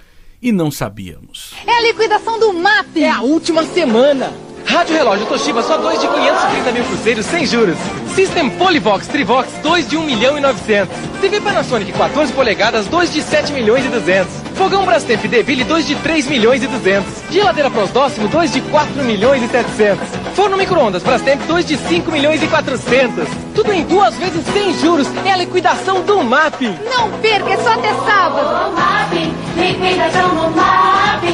e 0.42 0.50
não 0.50 0.68
sabíamos. 0.68 1.52
É 1.64 1.70
a 1.70 1.82
liquidação 1.82 2.40
do 2.40 2.52
MAP. 2.52 2.96
É 2.96 3.10
a 3.10 3.20
última 3.22 3.64
semana. 3.64 4.32
Rádio 4.66 4.96
Relógio 4.96 5.26
Toshiba 5.26 5.62
só 5.62 5.76
2 5.76 6.00
de 6.00 6.08
530 6.08 6.72
mil 6.72 6.84
cruzeiros 6.84 7.26
sem 7.26 7.46
juros. 7.46 7.76
System 8.14 8.50
Polivox 8.50 9.06
Trivox 9.06 9.48
2 9.62 9.88
de 9.88 9.96
1 9.96 10.02
milhão 10.02 10.38
e 10.38 10.40
900. 10.40 10.96
TV 11.20 11.40
Panasonic 11.40 11.92
14 11.92 12.32
polegadas 12.32 12.86
2 12.86 13.12
de 13.12 13.22
7 13.22 13.52
milhões 13.52 13.84
e 13.84 13.88
200. 13.88 14.32
Fogão 14.54 14.84
Brastemp 14.84 15.22
Deville 15.22 15.64
2 15.64 15.86
de 15.86 15.94
3 15.96 16.26
milhões 16.26 16.62
e 16.62 16.66
200. 16.66 17.04
Geladeira 17.30 17.70
Prosdóximo 17.70 18.28
2 18.28 18.52
de 18.52 18.60
4 18.60 19.04
milhões 19.04 19.42
e 19.42 19.48
700. 19.48 20.08
Forno 20.34 20.56
micro-ondas 20.56 21.02
Brastemp 21.02 21.40
2 21.46 21.66
de 21.66 21.76
5 21.76 22.10
milhões 22.10 22.42
e 22.42 22.46
400. 22.46 23.28
Tudo 23.54 23.72
em 23.72 23.84
duas 23.84 24.14
vezes 24.16 24.44
sem 24.52 24.78
juros. 24.78 25.08
É 25.24 25.32
a 25.32 25.36
liquidação 25.36 26.02
do 26.02 26.22
MAP. 26.22 26.62
Não 26.84 27.10
perca, 27.20 27.50
é 27.50 27.56
só 27.56 27.72
até 27.72 27.92
sábado. 27.94 28.72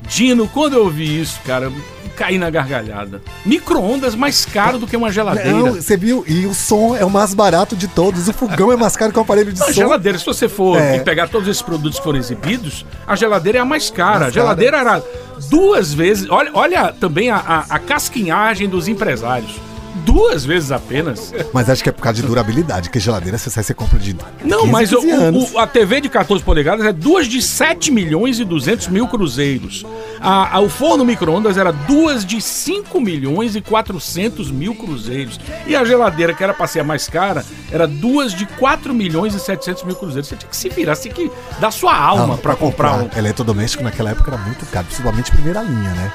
Dino, 0.09 0.49
quando 0.49 0.75
eu 0.75 0.85
ouvi 0.85 1.21
isso, 1.21 1.39
cara, 1.47 1.71
caí 2.19 2.37
na 2.39 2.51
gargalhada. 2.51 3.23
Micro-ondas 3.47 4.15
mais 4.17 4.45
caro 4.45 4.79
do 4.79 4.87
que 4.87 4.97
uma 4.97 5.13
geladeira. 5.13 5.53
Não, 5.53 5.75
você 5.75 5.97
viu? 5.97 6.25
E 6.27 6.45
o 6.47 6.53
som 6.53 6.97
é 6.97 7.05
o 7.05 7.11
mais 7.11 7.33
barato 7.33 7.77
de 7.77 7.87
todos. 7.87 8.27
O 8.29 8.33
fogão 8.33 8.73
é 8.73 8.77
mais 8.77 8.97
caro 8.97 9.13
que 9.13 9.19
o 9.19 9.23
aparelho 9.23 9.53
de 9.53 9.63
A 9.63 9.67
som. 9.67 9.73
geladeira, 9.73 10.19
se 10.19 10.27
você 10.27 10.49
for 10.49 10.77
É. 10.79 10.99
pegar 10.99 11.29
todos 11.29 11.47
esses 11.49 11.63
produtos 11.63 11.99
que 11.99 12.05
foram 12.05 12.19
exibidos, 12.19 12.85
a 13.07 13.15
geladeira 13.15 13.59
é 13.59 13.61
a 13.61 13.65
mais 13.65 13.89
cara. 13.91 14.21
Mais 14.21 14.29
a 14.29 14.31
geladeira 14.31 14.79
era 14.79 15.03
duas 15.49 15.95
vezes. 15.95 16.29
Olha, 16.29 16.51
olha 16.55 16.93
também 16.93 17.31
a, 17.31 17.37
a, 17.37 17.59
a 17.77 17.79
casquinhagem 17.79 18.69
dos 18.69 18.89
empresários. 18.89 19.53
Duas 20.05 20.45
vezes 20.45 20.73
apenas. 20.73 21.33
Mas 21.53 21.69
acho 21.71 21.83
que 21.83 21.89
é 21.89 21.93
por 21.93 22.03
causa 22.03 22.21
de 22.21 22.27
durabilidade, 22.27 22.91
que 22.91 22.99
geladeira 22.99 23.37
você 23.39 23.51
sai, 23.51 23.63
você 23.63 23.75
compra 23.75 23.99
de 23.99 24.17
Não, 24.45 24.61
15, 24.61 24.73
mas 24.73 24.93
o- 24.93 25.01
15 25.01 25.11
anos. 25.11 25.53
o- 25.53 25.59
a 25.59 25.67
TV 25.67 26.01
de 26.01 26.09
14 26.09 26.43
polegadas 26.43 26.85
é 26.87 26.93
duas 26.93 27.27
de 27.27 27.41
7 27.43 27.91
milhões 27.91 28.39
e 28.39 28.45
200 28.45 28.89
mil 28.89 29.07
cruzeiros. 29.09 29.85
A, 30.21 30.57
a- 30.57 30.61
o 30.61 30.69
forno 30.69 31.05
micro-ondas 31.05 31.57
era 31.57 31.71
duas 31.73 32.25
de 32.25 32.41
5 32.41 33.01
milhões 33.01 33.55
e 33.57 33.61
400 33.61 34.51
mil 34.51 34.75
cruzeiros. 34.75 35.39
E 35.67 35.77
a 35.77 35.85
geladeira, 35.85 36.33
que 36.35 36.43
era 36.43 36.55
pra 36.55 36.67
ser 36.67 36.81
a 36.81 36.85
mais 36.85 37.09
cara, 37.09 37.45
era 37.71 37.87
duas 37.87 38.33
de 38.33 38.47
4 38.47 38.93
milhões 38.95 39.35
e 39.35 39.41
700 39.41 39.85
mil 39.85 39.95
cruzeiros. 39.97 40.29
Você 40.29 40.37
tinha 40.37 40.49
que 40.49 40.57
se 40.57 40.69
virar, 40.69 40.95
você 40.95 41.09
tinha 41.11 41.15
que 41.29 41.31
dar 41.61 41.71
sua 41.71 41.97
alma 41.97 42.35
Ah, 42.35 42.39
pra 42.39 42.57
comprar 42.57 42.95
um. 42.95 43.09
Eletrodoméstico 43.17 43.83
naquela 43.85 44.11
época 44.11 44.31
era 44.31 44.41
muito 44.43 44.65
caro, 44.67 44.87
principalmente 44.87 45.31
primeira 45.31 45.63
linha, 45.63 45.91
né? 45.91 46.13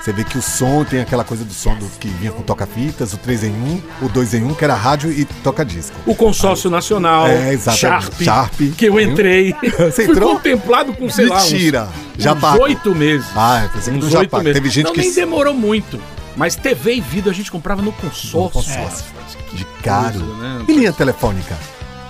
Você 0.00 0.12
vê 0.14 0.24
que 0.24 0.38
o 0.38 0.42
som 0.42 0.82
tem 0.82 1.00
aquela 1.00 1.22
coisa 1.24 1.44
do 1.44 1.52
som 1.52 1.74
do, 1.74 1.84
que 2.00 2.08
vinha 2.08 2.32
com 2.32 2.42
toca-fitas, 2.42 3.12
o 3.12 3.18
3 3.18 3.44
em 3.44 3.50
1, 3.50 3.82
o 4.06 4.08
2 4.08 4.34
em 4.34 4.44
1, 4.44 4.54
que 4.54 4.64
era 4.64 4.74
rádio 4.74 5.12
e 5.12 5.26
toca-disco. 5.26 5.94
O 6.06 6.14
consórcio 6.14 6.70
nacional, 6.70 7.26
É, 7.26 7.52
exatamente. 7.52 7.80
Sharp, 7.80 8.22
Sharp. 8.22 8.54
que 8.78 8.86
eu 8.86 8.98
entrei. 8.98 9.54
Você 9.78 10.04
Fui 10.06 10.14
entrou? 10.14 10.36
contemplado 10.36 10.94
com, 10.94 11.10
sei 11.10 11.26
Mentira. 11.28 11.82
lá, 11.82 11.88
uns, 12.16 12.22
Já 12.22 12.32
uns 12.32 12.60
oito 12.60 12.94
meses. 12.94 13.26
Ah, 13.36 13.68
pensei 13.72 13.92
que 13.92 13.98
uns 14.04 14.14
oito 14.14 14.36
meses. 14.38 14.52
Teve 14.54 14.68
gente 14.70 14.84
Não, 14.86 14.92
que 14.94 15.00
nem 15.00 15.12
demorou 15.14 15.52
muito. 15.52 16.00
Mas 16.34 16.56
TV 16.56 16.94
e 16.94 17.00
vida 17.02 17.30
a 17.30 17.34
gente 17.34 17.50
comprava 17.52 17.82
no 17.82 17.92
consórcio. 17.92 18.40
No 18.40 18.48
consórcio. 18.50 19.04
de 19.52 19.64
caro. 19.82 20.18
coisa, 20.20 20.34
né? 20.36 20.64
E 20.66 20.72
linha 20.72 20.92
telefônica, 20.94 21.54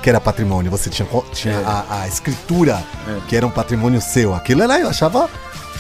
que 0.01 0.09
era 0.09 0.21
patrimônio, 0.21 0.71
você 0.71 0.89
tinha, 0.91 1.09
tinha 1.33 1.55
É. 1.55 1.65
a, 1.65 2.03
a 2.03 2.09
escritura, 2.09 2.81
que 3.27 3.35
era 3.35 3.45
um 3.45 3.51
patrimônio 3.51 4.01
seu. 4.01 4.33
Aquilo 4.33 4.63
era, 4.63 4.79
eu 4.79 4.89
achava. 4.89 5.29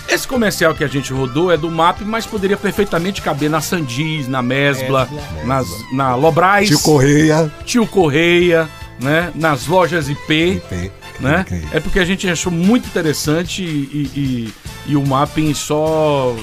Esse 0.09 0.27
comercial 0.27 0.75
que 0.75 0.83
a 0.83 0.89
gente 0.89 1.13
rodou 1.13 1.53
é 1.53 1.57
do 1.57 1.71
MAP, 1.71 2.01
mas 2.03 2.27
poderia 2.27 2.57
perfeitamente 2.57 3.23
caber 3.23 3.49
na 3.49 3.61
Sandis, 3.61 4.27
na 4.27 4.43
Mesbla, 4.43 5.09
nas, 5.45 5.69
na 5.93 6.15
Lobrais, 6.17 6.69
Tio 6.69 6.81
Correia. 6.81 7.53
Tio 7.65 7.87
Correia, 7.87 8.69
né? 9.01 9.31
Nas 9.35 9.67
lojas 9.67 10.09
IP, 10.09 10.33
IP, 10.57 10.91
né? 11.21 11.45
É 11.73 11.79
porque 11.81 11.99
a 12.01 12.05
gente 12.05 12.29
achou 12.29 12.51
muito 12.53 12.87
interessante 12.89 13.63
e, 13.63 14.11
e, 14.15 14.55
e 14.93 14.97
o 14.97 15.07
mapping 15.07 15.55
só. 15.55 16.35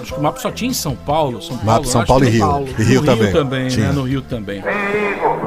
Acho 0.00 0.14
que 0.14 0.18
o 0.18 0.22
mapa 0.22 0.40
só 0.40 0.50
tinha 0.50 0.70
em 0.70 0.74
São 0.74 0.96
Paulo. 0.96 1.40
São 1.40 1.56
Paulo, 1.58 1.64
Mapa 1.66 1.86
São 1.86 2.04
Paulo 2.04 2.24
e 2.24 2.26
no 2.26 2.32
Rio. 2.32 2.46
Paulo. 2.46 2.68
E 2.76 2.82
Rio 2.82 3.00
no 3.00 3.06
também. 3.06 3.22
Rio 3.24 3.32
também, 3.32 3.68
Tinha. 3.68 3.86
né? 3.88 3.92
No 3.92 4.02
Rio 4.02 4.22
também. 4.22 4.62
Perigo, 4.62 5.46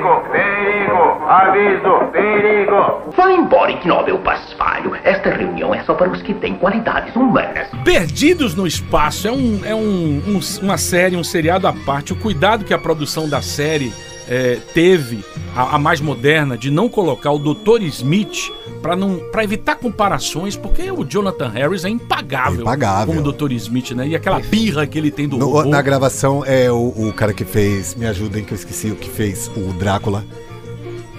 perigo, 0.00 1.24
aviso, 1.28 2.10
perigo. 2.12 3.02
Vá 3.16 3.32
embora, 3.32 3.72
ignóbil 3.72 4.18
paspalho. 4.18 4.94
Esta 5.02 5.30
reunião 5.30 5.74
é 5.74 5.82
só 5.84 5.94
para 5.94 6.10
os 6.10 6.20
que 6.22 6.34
têm 6.34 6.54
qualidades 6.56 7.14
humanas. 7.16 7.68
Perdidos 7.84 8.54
no 8.54 8.66
Espaço 8.66 9.28
é, 9.28 9.32
um, 9.32 9.60
é 9.64 9.74
um- 9.74 10.22
um- 10.26 10.40
uma 10.62 10.76
série, 10.78 11.16
um 11.16 11.24
seriado 11.24 11.66
à 11.66 11.72
parte. 11.72 12.12
O 12.12 12.16
cuidado 12.16 12.64
que 12.64 12.74
a 12.74 12.78
produção 12.78 13.28
da 13.28 13.40
série 13.40 13.92
é, 14.28 14.58
teve, 14.74 15.24
a, 15.54 15.76
a 15.76 15.78
mais 15.78 16.00
moderna, 16.00 16.56
de 16.58 16.70
não 16.70 16.88
colocar 16.88 17.30
o 17.32 17.38
Dr. 17.38 17.82
Smith 17.82 18.50
para 18.82 18.94
não 18.96 19.18
para 19.32 19.42
evitar 19.44 19.76
comparações, 19.76 20.56
porque 20.56 20.90
o 20.90 21.04
Jonathan 21.04 21.48
Harris 21.48 21.84
é 21.84 21.88
impagável, 21.88 22.60
Impagável. 22.62 23.14
como 23.14 23.32
Dr. 23.32 23.52
Smith, 23.52 23.92
né? 23.92 24.08
E 24.08 24.14
aquela 24.16 24.38
birra 24.40 24.86
que 24.86 24.96
ele 24.98 25.10
tem 25.10 25.28
do 25.28 25.36
No- 25.38 25.46
robô. 25.50 25.68
na 25.68 25.80
gravação 25.82 26.44
é 26.44 26.70
o, 26.70 26.92
o 26.96 27.12
cara 27.14 27.32
que 27.32 27.44
fez. 27.44 27.94
Me 27.94 28.06
ajudem 28.06 28.44
que 28.44 28.52
eu 28.52 28.56
esqueci 28.56 28.90
o 28.90 28.96
que 28.96 29.08
fez 29.10 29.50
o 29.56 29.72
Drácula. 29.72 30.24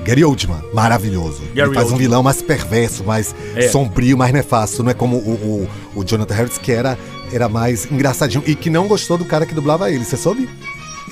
Gary 0.04 0.24
Oldman, 0.24 0.62
maravilhoso. 0.74 1.42
Gary 1.54 1.70
Ele 1.70 1.76
faz 1.76 1.88
um 1.88 1.92
Oldman. 1.94 1.98
vilão 2.00 2.24
mais 2.24 2.42
perverso, 2.42 3.04
mais 3.04 3.36
É. 3.56 3.68
sombrio, 3.68 4.18
mais 4.18 4.32
nefasto. 4.32 4.82
Não 4.84 4.90
é 4.92 4.94
como 4.94 5.18
o, 5.18 5.68
o, 5.96 6.00
o 6.00 6.04
Jonathan 6.06 6.34
Harris, 6.34 6.58
que 6.58 6.72
era, 6.72 6.98
era 7.34 7.50
mais 7.50 7.90
engraçadinho 7.92 8.42
e 8.48 8.56
que 8.56 8.70
não 8.70 8.88
gostou 8.88 9.18
do 9.18 9.26
cara 9.26 9.46
que 9.46 9.54
dublava 9.54 9.92
ele. 9.92 10.06
Você 10.06 10.16
soube? 10.16 10.48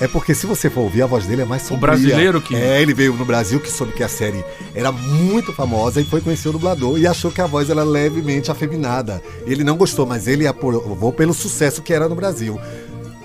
É 0.00 0.06
porque 0.06 0.34
se 0.34 0.46
você 0.46 0.68
for 0.68 0.82
ouvir, 0.82 1.02
a 1.02 1.06
voz 1.06 1.24
dele 1.24 1.42
é 1.42 1.44
mais 1.44 1.62
sombria. 1.62 1.92
brasileiro 1.92 2.40
que- 2.40 2.54
É, 2.54 2.82
ele 2.82 2.92
veio 2.92 3.14
no 3.14 3.24
Brasil, 3.24 3.58
que 3.58 3.70
soube 3.70 3.92
que 3.94 4.02
a 4.02 4.08
série 4.08 4.44
era 4.74 4.92
muito 4.92 5.52
famosa 5.54 6.00
e 6.00 6.04
foi 6.04 6.20
conhecer 6.20 6.48
o 6.48 6.52
dublador 6.52 6.98
e 6.98 7.06
achou 7.06 7.30
que 7.30 7.40
a 7.40 7.46
voz 7.46 7.70
era 7.70 7.82
levemente 7.82 8.50
afeminada. 8.50 9.22
Ele 9.46 9.64
não 9.64 9.76
gostou, 9.76 10.04
mas 10.04 10.26
ele 10.28 10.46
aprovou 10.46 11.12
pelo 11.12 11.32
sucesso 11.32 11.80
que 11.82 11.94
era 11.94 12.08
no 12.08 12.14
Brasil. 12.14 12.60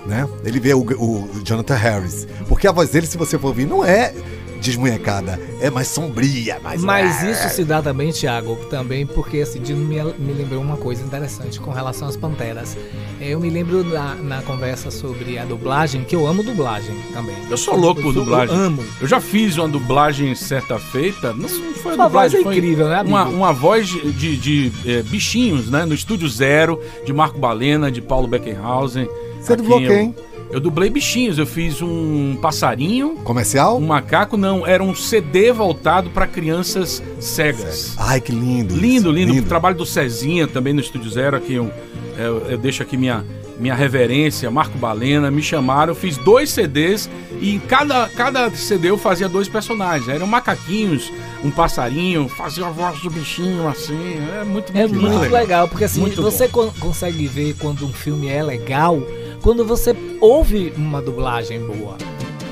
Né? 0.06 0.26
Ele 0.44 0.58
vê 0.58 0.74
o, 0.74 0.80
o 0.80 1.28
Jonathan 1.44 1.76
Harris. 1.76 2.26
Porque 2.48 2.66
a 2.66 2.72
voz 2.72 2.88
dele, 2.90 3.06
se 3.06 3.16
você 3.16 3.38
for 3.38 3.48
ouvir, 3.48 3.66
não 3.66 3.84
é 3.84 4.12
desmunhecada. 4.62 5.38
É 5.60 5.68
mais 5.70 5.88
sombria, 5.88 6.58
mais. 6.60 6.82
Mas 6.82 7.22
é. 7.22 7.32
isso 7.32 7.48
se 7.54 7.64
dá 7.64 7.82
também, 7.82 8.12
Thiago, 8.12 8.56
também 8.70 9.04
porque 9.04 9.38
assim, 9.38 9.60
Dino 9.60 9.84
me, 9.84 10.02
me 10.18 10.32
lembrou 10.32 10.62
uma 10.62 10.76
coisa 10.76 11.02
interessante 11.04 11.60
com 11.60 11.70
relação 11.70 12.08
às 12.08 12.16
panteras. 12.16 12.76
Eu 13.20 13.38
me 13.40 13.50
lembro 13.50 13.84
na, 13.84 14.14
na 14.14 14.42
conversa 14.42 14.90
sobre 14.90 15.38
a 15.38 15.44
dublagem, 15.44 16.04
que 16.04 16.16
eu 16.16 16.26
amo 16.26 16.42
dublagem 16.42 16.94
também. 17.12 17.36
Eu 17.50 17.56
sou 17.56 17.76
louco 17.76 18.00
por 18.00 18.14
sou- 18.14 18.24
dublagem. 18.24 18.56
Eu 18.56 18.62
amo. 18.62 18.84
Eu 19.00 19.06
já 19.06 19.20
fiz 19.20 19.58
uma 19.58 19.68
dublagem 19.68 20.34
certa 20.34 20.78
feita. 20.78 21.32
Não 21.32 21.48
não 21.48 21.74
foi 21.74 21.92
a 21.92 21.96
Sua 21.96 22.08
voz 22.08 22.32
dublagem, 22.32 22.40
é 22.40 22.42
foi 22.42 22.56
incrível, 22.56 22.88
né, 22.88 22.96
amigo? 22.96 23.16
Uma, 23.16 23.24
uma 23.26 23.52
voz 23.52 23.88
de, 23.88 24.12
de, 24.12 24.36
de, 24.36 24.72
eh, 24.86 25.02
bichinhos, 25.02 25.68
né? 25.68 25.84
No 25.84 25.94
Estúdio 25.94 26.28
Zero, 26.28 26.80
de 27.04 27.12
Marco 27.12 27.38
Balena, 27.38 27.90
de 27.90 28.00
Paulo 28.00 28.26
Beckenhausen. 28.28 29.08
Você 29.40 29.56
dublou 29.56 29.80
eu- 29.80 29.88
quem? 29.88 30.14
Eu 30.31 30.31
dublei 30.60 30.90
bichinhos. 30.90 31.38
Eu 31.38 31.46
fiz 31.46 31.80
um 31.82 32.36
passarinho, 32.40 33.16
Comercial? 33.24 33.78
um 33.78 33.86
macaco. 33.86 34.36
Não, 34.36 34.66
era 34.66 34.82
um 34.82 34.94
CD 34.94 35.52
voltado 35.52 36.10
para 36.10 36.26
crianças 36.26 37.02
cegas. 37.20 37.94
Ai, 37.98 38.20
que 38.20 38.32
lindo. 38.32 38.74
Lindo, 38.74 39.10
isso, 39.16 39.30
lindo. 39.32 39.38
O 39.46 39.48
trabalho 39.48 39.76
do 39.76 39.86
Cezinha 39.86 40.46
também 40.46 40.72
no 40.72 40.80
Estúdio 40.80 41.10
Zero, 41.10 41.36
aqui 41.36 41.54
eu, 41.54 41.70
eu, 42.18 42.38
eu 42.50 42.58
deixo 42.58 42.82
aqui 42.82 42.96
minha, 42.96 43.24
minha 43.58 43.74
reverência, 43.74 44.50
Marco 44.50 44.76
Balena, 44.78 45.30
me 45.30 45.42
chamaram, 45.42 45.92
eu 45.92 45.94
fiz 45.96 46.16
dois 46.18 46.50
CDs 46.50 47.08
e 47.40 47.54
em 47.54 47.58
cada, 47.58 48.08
cada 48.08 48.50
CD 48.50 48.90
eu 48.90 48.98
fazia 48.98 49.28
dois 49.28 49.48
personagens. 49.48 50.08
Eram 50.08 50.26
macaquinhos, 50.26 51.10
um 51.44 51.50
passarinho, 51.50 52.28
fazia 52.28 52.66
a 52.66 52.70
voz 52.70 53.00
do 53.00 53.10
bichinho 53.10 53.66
assim. 53.68 53.98
É 54.40 54.44
muito, 54.44 54.76
É 54.76 54.86
muito 54.86 55.30
legal. 55.30 55.66
porque 55.68 55.84
assim, 55.84 56.00
Muito 56.00 56.20
você 56.22 56.46
con- 56.48 56.70
consegue 56.78 57.26
ver 57.26 57.54
quando 57.58 57.86
um 57.86 57.92
filme 57.92 58.28
é 58.28 58.42
legal 58.42 59.00
quando 59.42 59.64
você 59.64 59.92
ouve 60.22 60.72
uma 60.76 61.02
dublagem 61.02 61.60
boa. 61.60 61.98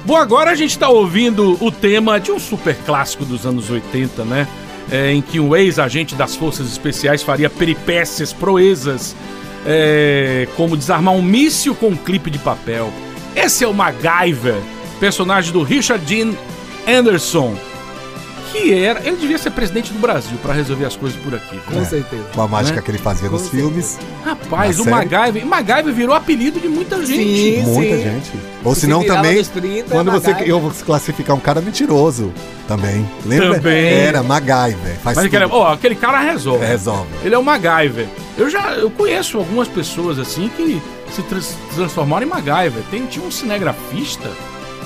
Bom, 0.04 0.16
agora 0.16 0.50
a 0.50 0.54
gente 0.56 0.76
tá 0.76 0.88
ouvindo 0.88 1.56
o 1.64 1.70
tema 1.70 2.18
de 2.18 2.33
um 2.33 2.38
super 2.38 2.74
clássico 2.85 3.24
dos 3.24 3.46
anos 3.46 3.70
80, 3.70 4.24
né? 4.24 4.48
É, 4.90 5.12
em 5.12 5.22
que 5.22 5.38
um 5.38 5.54
ex-agente 5.54 6.16
das 6.16 6.35
Forças 6.35 6.66
Especiais 6.66 7.22
faria 7.22 7.48
peripécias, 7.48 8.33
proezas, 8.33 9.14
é, 9.64 10.48
como 10.56 10.76
desarmar 10.76 11.14
um 11.14 11.22
míssil 11.22 11.76
com 11.76 11.88
um 11.88 11.96
clipe 11.96 12.28
de 12.28 12.40
papel. 12.40 12.92
Esse 13.37 13.62
é 13.62 13.68
o 13.68 13.72
MacGyver, 13.72 14.56
personagem 14.98 15.52
do 15.52 15.62
Richard 15.62 16.04
Dean 16.04 16.33
Anderson, 16.88 17.54
que 18.52 18.72
era. 18.74 19.00
Ele 19.06 19.16
devia 19.16 19.38
ser 19.38 19.50
presidente 19.50 19.92
do 19.92 19.98
Brasil 19.98 20.36
pra 20.42 20.52
resolver 20.52 20.84
as 20.84 20.96
coisas 20.96 21.18
por 21.20 21.34
aqui. 21.34 21.58
Com 21.66 21.84
certeza. 21.84 22.24
Com 22.34 22.42
a 22.42 22.48
mágica 22.48 22.76
Né? 22.76 22.82
que 22.82 22.90
ele 22.90 22.98
fazia 22.98 23.28
nos 23.30 23.48
filmes. 23.48 23.98
Rapaz, 24.24 24.76
Na 24.76 24.82
o 24.82 24.84
série? 24.84 24.96
MacGyver. 25.08 25.46
MacGyver 25.46 25.94
virou 25.94 26.14
apelido 26.14 26.60
de 26.60 26.68
muita 26.68 27.04
gente. 27.04 27.62
Muita 27.66 27.96
gente. 27.98 28.30
Ou 28.64 28.74
Se 28.74 28.82
senão 28.82 29.02
também, 29.04 29.36
nos 29.38 29.48
30, 29.48 29.90
quando 29.90 30.10
você 30.10 30.28
MacGyver. 30.28 30.50
eu 30.54 30.60
vou 30.60 30.70
classificar 30.84 31.34
um 31.36 31.40
cara 31.40 31.60
mentiroso 31.60 32.32
também. 32.68 33.08
Lembra? 33.24 33.54
Também. 33.56 33.84
Era 33.92 34.22
MacGyver. 34.22 34.96
Faz 35.02 35.16
Mas 35.16 35.26
aquele, 35.26 35.44
ó, 35.46 35.72
aquele 35.72 35.94
cara 35.94 36.20
resolve. 36.20 36.64
Resolve. 36.64 37.08
Ele 37.24 37.34
é 37.34 37.38
o 37.38 37.42
MacGyver. 37.42 38.06
Eu 38.36 38.48
já 38.50 38.72
eu 38.74 38.90
conheço 38.90 39.38
algumas 39.38 39.68
pessoas 39.68 40.18
assim 40.18 40.50
que 40.56 40.80
se 41.12 41.22
trans- 41.22 41.56
transformaram 41.74 42.26
em 42.26 42.28
MacGyver. 42.28 42.82
Tem, 42.90 43.06
tinha 43.06 43.24
um 43.24 43.30
cinegrafista, 43.30 44.28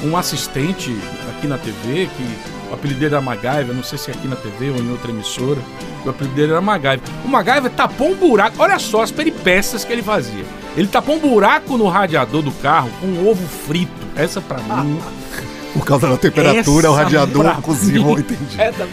um 0.03 0.17
assistente 0.17 0.97
aqui 1.37 1.47
na 1.47 1.59
TV, 1.59 2.09
que 2.17 2.54
o 2.71 2.75
apelido 2.75 3.01
dele 3.01 3.15
era 3.15 3.23
MacGyver, 3.23 3.75
não 3.75 3.83
sei 3.83 3.99
se 3.99 4.11
é 4.11 4.15
aqui 4.15 4.27
na 4.27 4.37
TV 4.37 4.71
ou 4.71 4.77
em 4.77 4.91
outra 4.91 5.11
emissora. 5.11 5.61
O 6.05 6.11
apelido 6.11 6.35
dele 6.35 6.53
era 6.53 6.61
MacGyver. 6.61 7.01
O 7.25 7.29
MacGyver 7.29 7.71
tapou 7.71 8.11
um 8.11 8.15
buraco, 8.15 8.57
olha 8.59 8.79
só 8.79 9.03
as 9.03 9.11
peripécias 9.11 9.85
que 9.85 9.93
ele 9.93 10.03
fazia. 10.03 10.45
Ele 10.77 10.89
tapou 10.89 11.17
um 11.17 11.21
buraco 11.21 11.77
no 11.77 11.89
radiador 11.89 12.43
do 12.43 12.51
carro 12.53 12.91
com 13.01 13.07
um 13.07 13.29
ovo 13.29 13.47
frito. 13.47 13.93
Essa 14.17 14.41
pra 14.41 14.59
mim. 14.59 14.99
Por 15.75 15.85
causa 15.85 16.09
da 16.09 16.17
temperatura, 16.17 16.89
o 16.91 16.95
Essa 16.95 17.03
radiador 17.03 17.43
pra 17.43 17.55
cozinhou, 17.57 18.15
mim. 18.15 18.21
entendi. 18.21 18.61
É, 18.61 18.71
tá. 18.71 18.87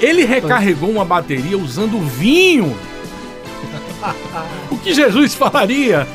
Ele 0.00 0.24
recarregou 0.24 0.90
uma 0.90 1.04
bateria 1.04 1.58
usando 1.58 2.00
vinho. 2.08 2.74
O 4.70 4.78
que 4.78 4.94
Jesus 4.94 5.34
falaria? 5.34 6.06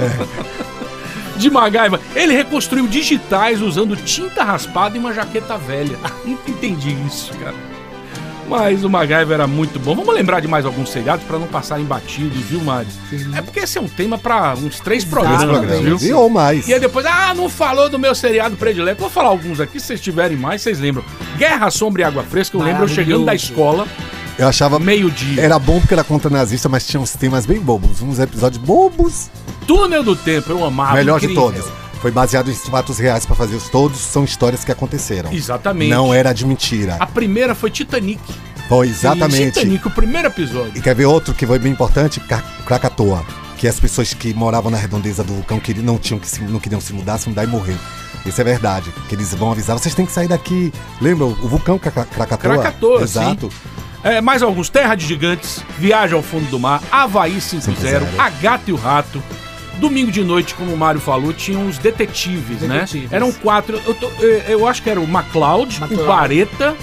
De 1.38 1.50
MacGyver. 1.50 2.00
Ele 2.15 2.34
reconstruiu 2.34 2.88
digitais 2.88 3.62
usando 3.62 3.95
tinta 3.95 4.43
raspada 4.43 4.97
e 4.97 5.00
uma 5.00 5.13
jaqueta 5.13 5.58
velha. 5.58 5.97
Nunca 6.26 6.50
entendi 6.52 6.95
isso, 7.06 7.32
cara. 7.38 7.56
Mas 8.50 8.86
o 8.86 8.89
MacGyver 8.89 9.32
era 9.34 9.47
muito 9.47 9.78
bom. 9.78 9.93
Vamos 9.93 10.15
lembrar 10.15 10.39
de 10.39 10.47
mais 10.47 10.65
alguns 10.65 10.89
seriados 10.89 11.26
para 11.26 11.38
não 11.38 11.47
passarem 11.47 11.84
batidos, 11.84 12.38
viu, 12.38 12.62
Mari? 12.62 12.88
É 13.36 13.41
porque 13.41 13.60
esse 13.60 13.78
é 13.78 13.82
um 13.82 13.89
tema 13.89 14.17
para 14.17 14.54
uns 14.56 14.80
três 14.80 15.04
programas, 15.04 15.43
programas, 15.43 16.02
viu? 16.02 16.10
e 16.10 16.13
ou 16.13 16.30
mais. 16.30 16.65
E 16.67 16.73
aí 16.73 16.80
depois, 16.80 17.06
ah, 17.06 17.34
não 17.36 17.50
falou 17.50 17.89
do 17.89 18.00
meu 18.00 18.15
seriado 18.15 18.56
predileto. 18.56 19.02
Vou 19.02 19.10
falar 19.10 19.30
alguns 19.30 19.60
aqui, 19.60 19.80
se 19.80 19.88
vocês 19.88 20.00
tiverem 20.02 20.38
mais, 20.38 20.62
vocês 20.62 20.80
lembram. 20.80 21.04
Guerra, 21.38 21.69
Sombra 21.69 22.04
e 22.04 22.06
Água 22.06 22.23
Fresca, 22.23 22.56
eu 22.56 22.62
lembro 22.62 22.86
eu 22.86 22.88
chegando 22.88 23.26
da 23.26 23.36
escola, 23.36 23.86
Eu 24.38 24.47
achava. 24.47 24.80
meio-dia. 24.80 25.41
Era 25.41 25.58
bom 25.58 25.80
porque 25.80 25.93
era 25.93 26.04
contra 26.04 26.30
nazista, 26.30 26.69
mas 26.69 26.86
tinha 26.86 27.00
uns 27.02 27.13
temas 27.13 27.45
bem 27.45 27.60
bobos. 27.60 28.02
Uns 28.02 28.19
episódios 28.19 28.62
bobos. 28.63 29.30
Túnel 29.65 30.04
do 30.04 30.15
Tempo, 30.15 30.52
eu 30.52 30.63
amava. 30.63 30.93
melhor 30.93 31.19
de 31.19 31.26
incrível. 31.26 31.52
todos. 31.52 31.65
Foi 32.02 32.12
baseado 32.12 32.52
em 32.52 32.54
fatos 32.54 33.00
reais 33.00 33.26
pra 33.26 33.36
fazer 33.36 33.56
os 33.56 33.69
todos. 33.69 34.00
São 34.00 34.23
histórias 34.23 34.63
que 34.63 34.71
aconteceram. 34.71 35.32
Exatamente. 35.34 35.89
Não 35.89 36.13
era 36.13 36.32
de 36.34 36.45
mentira. 36.45 36.95
A 37.00 37.08
primeira 37.08 37.56
foi 37.56 37.71
Titanic. 37.71 38.21
Foi 38.69 38.88
exatamente. 38.88 39.54
Titanic, 39.54 39.88
o 39.88 39.91
primeiro 39.91 40.28
episódio. 40.28 40.73
E 40.76 40.82
quer 40.82 40.93
ver 40.93 41.06
outro 41.06 41.34
que 41.34 41.47
foi 41.47 41.58
bem 41.58 41.71
importante? 41.71 42.19
Krakatoa. 42.65 43.26
Que 43.58 43.67
as 43.67 43.80
pessoas 43.80 44.13
que 44.13 44.34
moravam 44.36 44.69
na 44.69 44.78
redondeza 44.78 45.23
do 45.23 45.34
vulcão 45.34 45.60
queriam, 45.60 45.84
não, 45.84 45.97
tinham 45.97 46.19
que 46.19 46.28
se, 46.28 46.41
não 46.43 46.60
queriam 46.60 46.80
se 46.80 46.93
mudar, 46.93 47.17
se 47.17 47.28
mudar 47.28 47.43
e 47.43 47.47
morrer. 47.47 47.78
Isso 48.23 48.39
é 48.39 48.43
verdade. 48.43 48.93
Que 49.10 49.15
eles 49.15 49.34
vão 49.34 49.52
avisar, 49.52 49.76
vocês 49.80 49.95
têm 49.95 50.06
que 50.06 50.12
sair 50.12 50.28
daqui. 50.28 50.71
Lembra 51.02 51.26
o 51.26 51.34
vulcão 51.47 51.80
Kra- 51.80 51.91
Krakatoa? 52.06 52.38
Krakatoa, 52.58 53.02
Exato. 53.02 53.50
É, 54.04 54.22
mais 54.22 54.42
alguns. 54.44 54.70
Terra 54.70 54.96
de 54.96 55.06
Gigantes, 55.06 55.64
Viagem 55.78 56.16
ao 56.16 56.22
Fundo 56.24 56.50
do 56.50 56.60
Mar, 56.60 56.82
Havaí 56.92 57.38
5-0, 57.38 57.62
5-0. 57.76 58.04
A 58.18 58.30
Gata 58.30 58.64
e 58.70 58.74
o 58.74 58.76
Rato. 58.78 59.22
Domingo 59.80 60.12
de 60.12 60.24
noite, 60.24 60.56
como 60.56 60.74
o 60.74 60.78
Mário 60.78 61.00
falou, 61.00 61.32
tinha 61.32 61.58
uns 61.60 61.78
detetives, 61.78 62.62
Detetives. 62.62 63.12
né? 63.12 63.18
Eram 63.18 63.32
quatro. 63.32 63.80
Eu, 63.86 63.94
tô- 63.94 64.10
eu- 64.20 64.40
eu 64.60 64.68
acho 64.68 64.82
que 64.82 64.90
era 64.90 65.00
o 65.00 65.08
MacLeod, 65.08 65.80
o. 65.92 66.06
Bareta, 66.06 66.76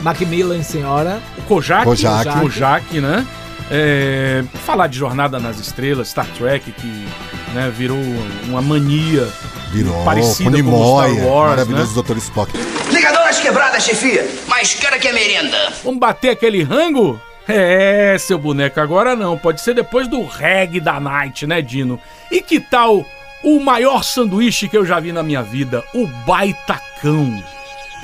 Macmillan, 0.00 0.62
senhora. 0.62 1.20
o 1.38 1.42
Kojak, 1.42 1.84
Kojak. 1.84 2.28
o 2.28 2.40
Kojak, 2.42 3.00
né? 3.00 3.26
É, 3.70 4.44
falar 4.64 4.86
de 4.86 4.98
Jornada 4.98 5.38
nas 5.38 5.58
Estrelas, 5.58 6.08
Star 6.08 6.26
Trek, 6.36 6.70
que 6.72 7.06
né, 7.54 7.72
virou 7.74 7.98
uma 8.46 8.60
mania 8.62 9.26
Virou. 9.72 10.04
parecida 10.04 10.50
com 10.62 10.70
com 10.70 10.80
o 10.80 10.84
Star 10.84 11.26
Wars, 11.26 11.50
maravilhoso 11.50 11.96
né? 11.96 12.02
Dr. 12.06 12.16
Spock. 12.18 12.52
Ligador 12.92 13.20
nas 13.24 13.38
quebradas, 13.40 13.82
chefia. 13.84 14.26
Mas 14.46 14.74
quero 14.74 14.96
aqui 14.96 15.08
a 15.08 15.12
merenda. 15.12 15.72
Vamos 15.84 16.00
bater 16.00 16.30
aquele 16.30 16.62
rango? 16.62 17.20
É, 17.46 18.16
seu 18.18 18.38
boneco, 18.38 18.78
agora 18.80 19.16
não. 19.16 19.36
Pode 19.38 19.60
ser 19.60 19.74
depois 19.74 20.06
do 20.08 20.24
reggae 20.24 20.80
da 20.80 21.00
night, 21.00 21.46
né, 21.46 21.62
Dino? 21.62 21.98
E 22.30 22.42
que 22.42 22.60
tal 22.60 23.04
o 23.42 23.60
maior 23.60 24.02
sanduíche 24.04 24.68
que 24.68 24.76
eu 24.76 24.84
já 24.84 25.00
vi 25.00 25.12
na 25.12 25.22
minha 25.22 25.42
vida? 25.42 25.82
O 25.94 26.06
baitacão. 26.26 27.42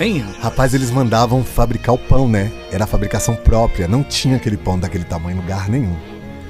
Hein? 0.00 0.24
Rapaz, 0.40 0.74
eles 0.74 0.90
mandavam 0.90 1.44
fabricar 1.44 1.94
o 1.94 1.98
pão, 1.98 2.26
né? 2.28 2.50
Era 2.72 2.84
a 2.84 2.86
fabricação 2.86 3.36
própria. 3.36 3.86
Não 3.86 4.02
tinha 4.02 4.36
aquele 4.36 4.56
pão 4.56 4.78
daquele 4.78 5.04
tamanho 5.04 5.36
em 5.36 5.40
lugar 5.40 5.68
nenhum. 5.68 5.96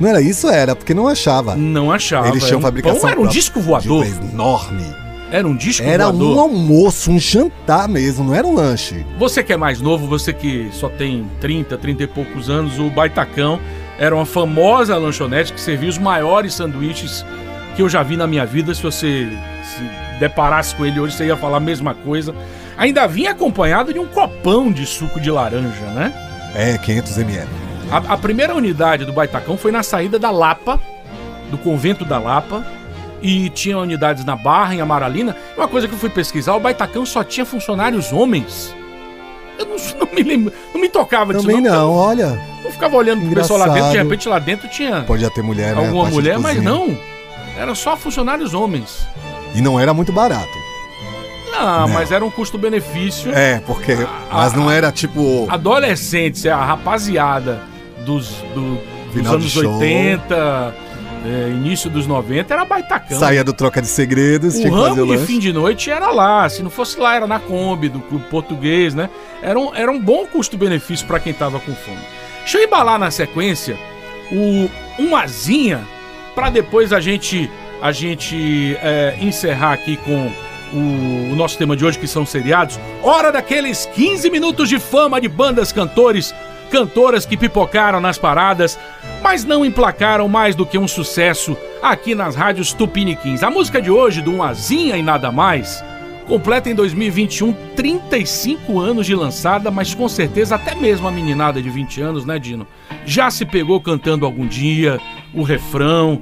Não 0.00 0.08
era 0.08 0.20
isso? 0.20 0.48
Era, 0.48 0.74
porque 0.74 0.94
não 0.94 1.06
achava. 1.06 1.54
Não 1.54 1.92
achava. 1.92 2.28
Eles 2.28 2.44
tinham 2.44 2.58
um 2.58 2.62
fabricação 2.62 3.00
pão, 3.00 3.10
era 3.10 3.18
um 3.18 3.22
própria. 3.22 3.40
disco 3.40 3.60
voador. 3.60 4.04
De 4.04 4.12
um 4.12 4.30
enorme. 4.30 5.03
Era 5.34 5.48
um 5.48 5.56
disco 5.56 5.84
Era 5.84 6.08
um 6.10 6.12
voador. 6.12 6.38
almoço, 6.44 7.10
um 7.10 7.18
jantar 7.18 7.88
mesmo, 7.88 8.22
não 8.22 8.34
era 8.36 8.46
um 8.46 8.54
lanche. 8.54 9.04
Você 9.18 9.42
que 9.42 9.52
é 9.52 9.56
mais 9.56 9.80
novo, 9.80 10.06
você 10.06 10.32
que 10.32 10.68
só 10.70 10.88
tem 10.88 11.28
30, 11.40 11.76
30 11.76 12.04
e 12.04 12.06
poucos 12.06 12.48
anos, 12.48 12.78
o 12.78 12.88
Baitacão 12.88 13.58
era 13.98 14.14
uma 14.14 14.24
famosa 14.24 14.96
lanchonete 14.96 15.52
que 15.52 15.60
servia 15.60 15.88
os 15.88 15.98
maiores 15.98 16.54
sanduíches 16.54 17.26
que 17.74 17.82
eu 17.82 17.88
já 17.88 18.00
vi 18.04 18.16
na 18.16 18.28
minha 18.28 18.46
vida. 18.46 18.72
Se 18.76 18.80
você 18.80 19.28
se 19.64 20.18
deparasse 20.20 20.72
com 20.76 20.86
ele 20.86 21.00
hoje, 21.00 21.16
você 21.16 21.26
ia 21.26 21.36
falar 21.36 21.56
a 21.56 21.60
mesma 21.60 21.94
coisa. 21.94 22.32
Ainda 22.76 23.04
vinha 23.08 23.32
acompanhado 23.32 23.92
de 23.92 23.98
um 23.98 24.06
copão 24.06 24.70
de 24.70 24.86
suco 24.86 25.18
de 25.18 25.32
laranja, 25.32 25.84
né? 25.96 26.14
É, 26.54 26.78
500 26.78 27.18
ml. 27.18 27.48
A, 27.90 27.96
a 27.96 28.16
primeira 28.16 28.54
unidade 28.54 29.04
do 29.04 29.12
Baitacão 29.12 29.56
foi 29.56 29.72
na 29.72 29.82
saída 29.82 30.16
da 30.16 30.30
Lapa, 30.30 30.78
do 31.50 31.58
convento 31.58 32.04
da 32.04 32.20
Lapa, 32.20 32.64
e 33.24 33.48
tinha 33.48 33.78
unidades 33.78 34.22
na 34.24 34.36
Barra, 34.36 34.74
em 34.74 34.80
Amaralina. 34.82 35.34
Uma 35.56 35.66
coisa 35.66 35.88
que 35.88 35.94
eu 35.94 35.98
fui 35.98 36.10
pesquisar, 36.10 36.54
o 36.54 36.60
Baitacão 36.60 37.06
só 37.06 37.24
tinha 37.24 37.46
funcionários 37.46 38.12
homens. 38.12 38.76
Eu 39.58 39.64
não, 39.66 39.76
não 40.06 40.14
me 40.14 40.22
lembro, 40.22 40.52
não 40.74 40.80
me 40.80 40.88
tocava 40.90 41.32
disso 41.32 41.46
Também 41.46 41.62
não, 41.62 41.90
olha. 41.90 42.38
Eu 42.58 42.64
não 42.64 42.70
ficava 42.70 42.96
olhando 42.96 43.24
pro 43.24 43.34
pessoal 43.34 43.58
lá 43.60 43.68
dentro, 43.68 43.90
de 43.92 43.96
repente 43.96 44.28
lá 44.28 44.38
dentro 44.38 44.68
tinha 44.68 45.02
Podia 45.02 45.30
ter 45.30 45.42
mulher, 45.42 45.74
né? 45.74 45.86
alguma 45.86 46.04
mulher, 46.10 46.38
mas 46.38 46.62
não. 46.62 46.96
Era 47.56 47.74
só 47.74 47.96
funcionários 47.96 48.52
homens. 48.52 49.06
E 49.54 49.60
não 49.62 49.78
era 49.80 49.94
muito 49.94 50.12
barato. 50.12 50.64
Não, 51.52 51.80
Não. 51.86 51.88
mas 51.88 52.10
era 52.10 52.24
um 52.24 52.30
custo-benefício. 52.30 53.32
É, 53.32 53.60
porque. 53.60 53.96
Mas 54.32 54.52
não 54.54 54.68
era 54.68 54.90
tipo. 54.90 55.46
adolescentes, 55.48 56.44
é 56.44 56.50
a 56.50 56.62
rapaziada 56.64 57.62
dos, 58.04 58.28
do- 58.54 58.80
dos 59.12 59.26
anos 59.30 59.50
show. 59.52 59.74
80, 59.78 60.74
é, 61.24 61.48
início 61.48 61.88
dos 61.88 62.06
90, 62.06 62.52
era 62.52 62.64
baitacão. 62.64 63.18
Saía 63.18 63.42
do 63.42 63.52
troca 63.52 63.80
de 63.80 63.88
segredos, 63.88 64.54
tinha 64.54 64.70
O 64.70 64.76
que 64.76 64.88
fazer 64.88 65.00
o 65.00 65.06
lanche. 65.06 65.26
fim 65.26 65.38
de 65.38 65.52
noite 65.52 65.90
era 65.90 66.10
lá. 66.10 66.48
Se 66.48 66.62
não 66.62 66.70
fosse 66.70 66.98
lá, 66.98 67.16
era 67.16 67.26
na 67.26 67.38
Kombi, 67.40 67.88
do 67.88 68.00
Clube 68.00 68.26
Português, 68.26 68.94
né? 68.94 69.08
Era 69.42 69.58
um, 69.58 69.74
era 69.74 69.90
um 69.90 70.00
bom 70.00 70.26
custo-benefício 70.26 71.06
pra 71.06 71.18
quem 71.18 71.32
tava 71.32 71.58
com 71.58 71.74
fome. 71.74 71.98
Deixa 72.40 72.58
eu 72.58 72.64
embalar 72.64 72.98
na 72.98 73.10
sequência 73.10 73.76
o 74.30 74.68
um 74.98 75.16
azinha 75.16 75.80
pra 76.34 76.50
depois 76.50 76.92
a 76.92 77.00
gente 77.00 77.50
a 77.80 77.92
gente 77.92 78.76
é, 78.82 79.16
encerrar 79.20 79.72
aqui 79.72 79.96
com 79.96 80.30
o, 80.72 81.32
o 81.32 81.36
nosso 81.36 81.58
tema 81.58 81.76
de 81.76 81.84
hoje, 81.84 81.98
que 81.98 82.06
são 82.06 82.24
seriados. 82.24 82.78
Hora 83.02 83.30
daqueles 83.30 83.86
15 83.94 84.30
minutos 84.30 84.68
de 84.68 84.78
fama 84.78 85.20
de 85.20 85.28
bandas, 85.28 85.72
cantores, 85.72 86.34
cantoras 86.74 87.24
que 87.24 87.36
pipocaram 87.36 88.00
nas 88.00 88.18
paradas, 88.18 88.76
mas 89.22 89.44
não 89.44 89.64
emplacaram 89.64 90.28
mais 90.28 90.56
do 90.56 90.66
que 90.66 90.76
um 90.76 90.88
sucesso 90.88 91.56
aqui 91.80 92.16
nas 92.16 92.34
rádios 92.34 92.72
Tupiniquins. 92.72 93.44
A 93.44 93.50
música 93.50 93.80
de 93.80 93.92
hoje, 93.92 94.20
do 94.20 94.42
Azinha 94.42 94.96
e 94.96 95.02
Nada 95.02 95.30
Mais, 95.30 95.84
completa 96.26 96.68
em 96.68 96.74
2021 96.74 97.52
35 97.76 98.80
anos 98.80 99.06
de 99.06 99.14
lançada, 99.14 99.70
mas 99.70 99.94
com 99.94 100.08
certeza 100.08 100.56
até 100.56 100.74
mesmo 100.74 101.06
a 101.06 101.12
meninada 101.12 101.62
de 101.62 101.70
20 101.70 102.00
anos, 102.00 102.24
né, 102.24 102.40
Dino? 102.40 102.66
Já 103.06 103.30
se 103.30 103.44
pegou 103.44 103.80
cantando 103.80 104.26
algum 104.26 104.44
dia, 104.44 104.98
o 105.32 105.44
refrão. 105.44 106.20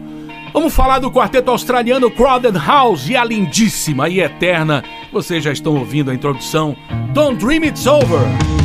Vamos 0.52 0.74
falar 0.74 0.98
do 0.98 1.10
quarteto 1.10 1.50
australiano 1.50 2.10
Crowded 2.10 2.58
House 2.58 3.08
e 3.08 3.16
a 3.16 3.24
lindíssima 3.24 4.06
e 4.10 4.20
eterna, 4.20 4.84
vocês 5.10 5.42
já 5.42 5.50
estão 5.50 5.74
ouvindo 5.78 6.10
a 6.10 6.14
introdução, 6.14 6.76
Don't 7.14 7.42
Dream 7.42 7.64
It's 7.64 7.86
Over. 7.86 8.61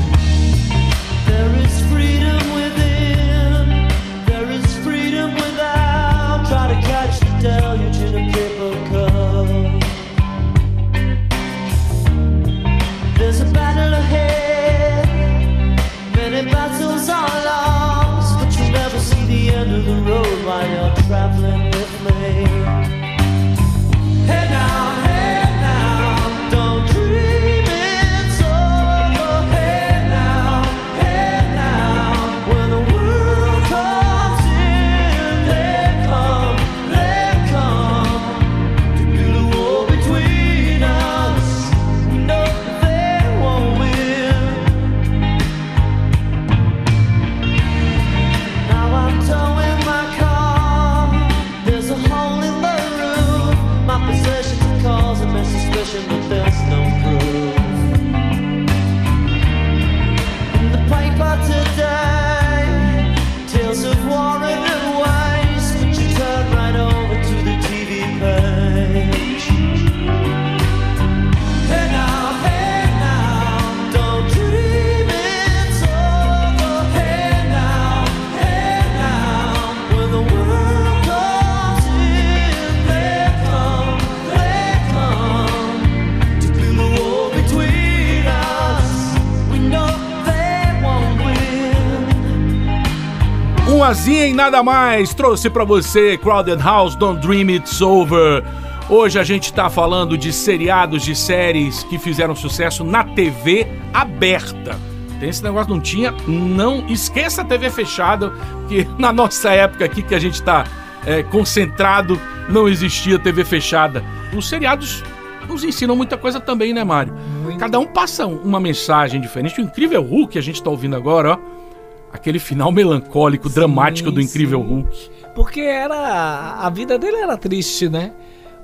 Um 93.77 93.83
azinha 93.83 94.25
e 94.25 94.33
nada 94.33 94.63
mais 94.63 95.13
trouxe 95.13 95.51
pra 95.51 95.63
você 95.63 96.17
Crowded 96.17 96.59
House, 96.63 96.95
Don't 96.95 97.21
Dream 97.21 97.51
It's 97.51 97.79
Over. 97.79 98.43
Hoje 98.89 99.19
a 99.19 99.23
gente 99.23 99.53
tá 99.53 99.69
falando 99.69 100.17
de 100.17 100.33
seriados, 100.33 101.03
de 101.03 101.15
séries 101.15 101.83
que 101.83 101.99
fizeram 101.99 102.35
sucesso 102.35 102.83
na 102.83 103.03
TV 103.03 103.67
aberta. 103.93 104.79
Tem 105.19 105.29
esse 105.29 105.43
negócio, 105.43 105.69
não 105.69 105.79
tinha? 105.79 106.11
Não 106.27 106.87
esqueça 106.87 107.43
a 107.43 107.45
TV 107.45 107.69
fechada, 107.69 108.33
que 108.67 108.87
na 108.97 109.13
nossa 109.13 109.51
época 109.51 109.85
aqui 109.85 110.01
que 110.01 110.15
a 110.15 110.19
gente 110.19 110.41
tá 110.41 110.63
é, 111.05 111.21
concentrado, 111.21 112.19
não 112.49 112.67
existia 112.67 113.19
TV 113.19 113.45
fechada. 113.45 114.03
Os 114.35 114.49
seriados 114.49 115.03
nos 115.47 115.63
ensinam 115.63 115.95
muita 115.95 116.17
coisa 116.17 116.39
também, 116.39 116.73
né, 116.73 116.83
Mário? 116.83 117.13
Cada 117.59 117.77
um 117.77 117.85
passa 117.85 118.25
uma 118.25 118.59
mensagem 118.59 119.21
diferente. 119.21 119.61
O 119.61 119.63
Incrível 119.63 120.01
Hulk, 120.01 120.35
a 120.35 120.41
gente 120.41 120.63
tá 120.63 120.71
ouvindo 120.71 120.95
agora, 120.95 121.33
ó. 121.33 121.66
Aquele 122.11 122.39
final 122.39 122.71
melancólico, 122.71 123.49
dramático 123.49 124.11
do 124.11 124.21
Incrível 124.21 124.61
Hulk. 124.61 125.09
Porque 125.35 125.61
era. 125.61 126.55
A 126.59 126.69
vida 126.69 126.97
dele 126.97 127.17
era 127.17 127.37
triste, 127.37 127.89
né? 127.89 128.13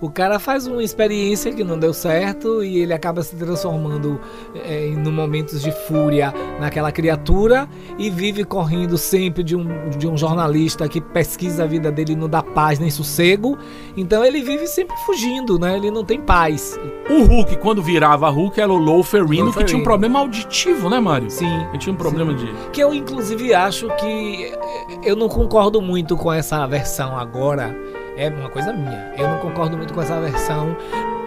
O 0.04 0.10
cara 0.10 0.38
faz 0.38 0.68
uma 0.68 0.84
experiência 0.84 1.54
que 1.54 1.63
não 1.63 1.80
deu 1.80 1.94
certo 1.94 2.62
e 2.62 2.80
ele 2.80 2.92
acaba 2.92 3.24
se 3.24 3.38
transformando 3.38 4.20
é, 4.54 4.89
em 4.89 4.98
momentos 4.98 5.62
de 5.62 5.72
fúria 5.72 6.34
naquela 6.60 6.92
criatura 6.92 7.70
e 7.98 8.10
vive 8.10 8.44
correndo 8.44 8.98
sempre 8.98 9.42
de 9.46 9.56
um, 9.56 9.89
de 9.92 10.06
um 10.06 10.18
jornalista 10.18 10.89
que 10.89 11.00
pesquisa 11.00 11.63
a 11.63 11.66
vida 11.66 11.89
dele 11.89 12.12
e 12.12 12.16
não 12.18 12.28
dá 12.28 12.44
paz 12.44 12.80
nem 12.80 12.89
sossego. 12.89 13.58
Então 13.96 14.26
ele 14.26 14.42
vive 14.42 14.68
sempre 14.68 14.94
fugindo, 15.06 15.58
né? 15.58 15.78
Ele 15.78 15.89
não 15.89 16.04
tem 16.04 16.20
paz. 16.20 16.78
O 17.10 17.24
Hulk, 17.24 17.56
quando 17.60 17.82
virava 17.82 18.30
Hulk, 18.30 18.60
era 18.60 18.74
o 18.74 18.78
Lou 18.78 19.04
Ferrino, 19.04 19.54
que 19.54 19.63
tinha 19.63 19.80
um 19.80 19.86
problema 19.86 20.20
auditivo, 20.20 20.89
né, 20.89 21.00
Mário? 21.00 21.32
Sim. 21.32 21.66
Ele 21.70 21.78
tinha 21.78 21.94
um 21.94 21.98
problema 21.98 22.34
de. 22.34 22.52
Que 22.74 22.82
eu, 22.82 22.94
inclusive, 22.94 23.54
acho 23.54 23.88
que 23.96 24.48
eh, 24.48 25.00
eu 25.06 25.16
não 25.16 25.30
concordo 25.30 25.82
muito 25.82 26.18
com 26.18 26.34
essa 26.34 26.68
versão 26.68 27.18
agora. 27.18 27.74
É 28.17 28.30
uma 28.30 28.49
coisa 28.49 28.71
minha. 28.73 29.12
Eu 29.17 29.28
não 29.28 29.38
concordo 29.39 29.76
muito 29.78 29.93
com 29.93 30.02
essa 30.02 30.19
versão, 30.19 30.76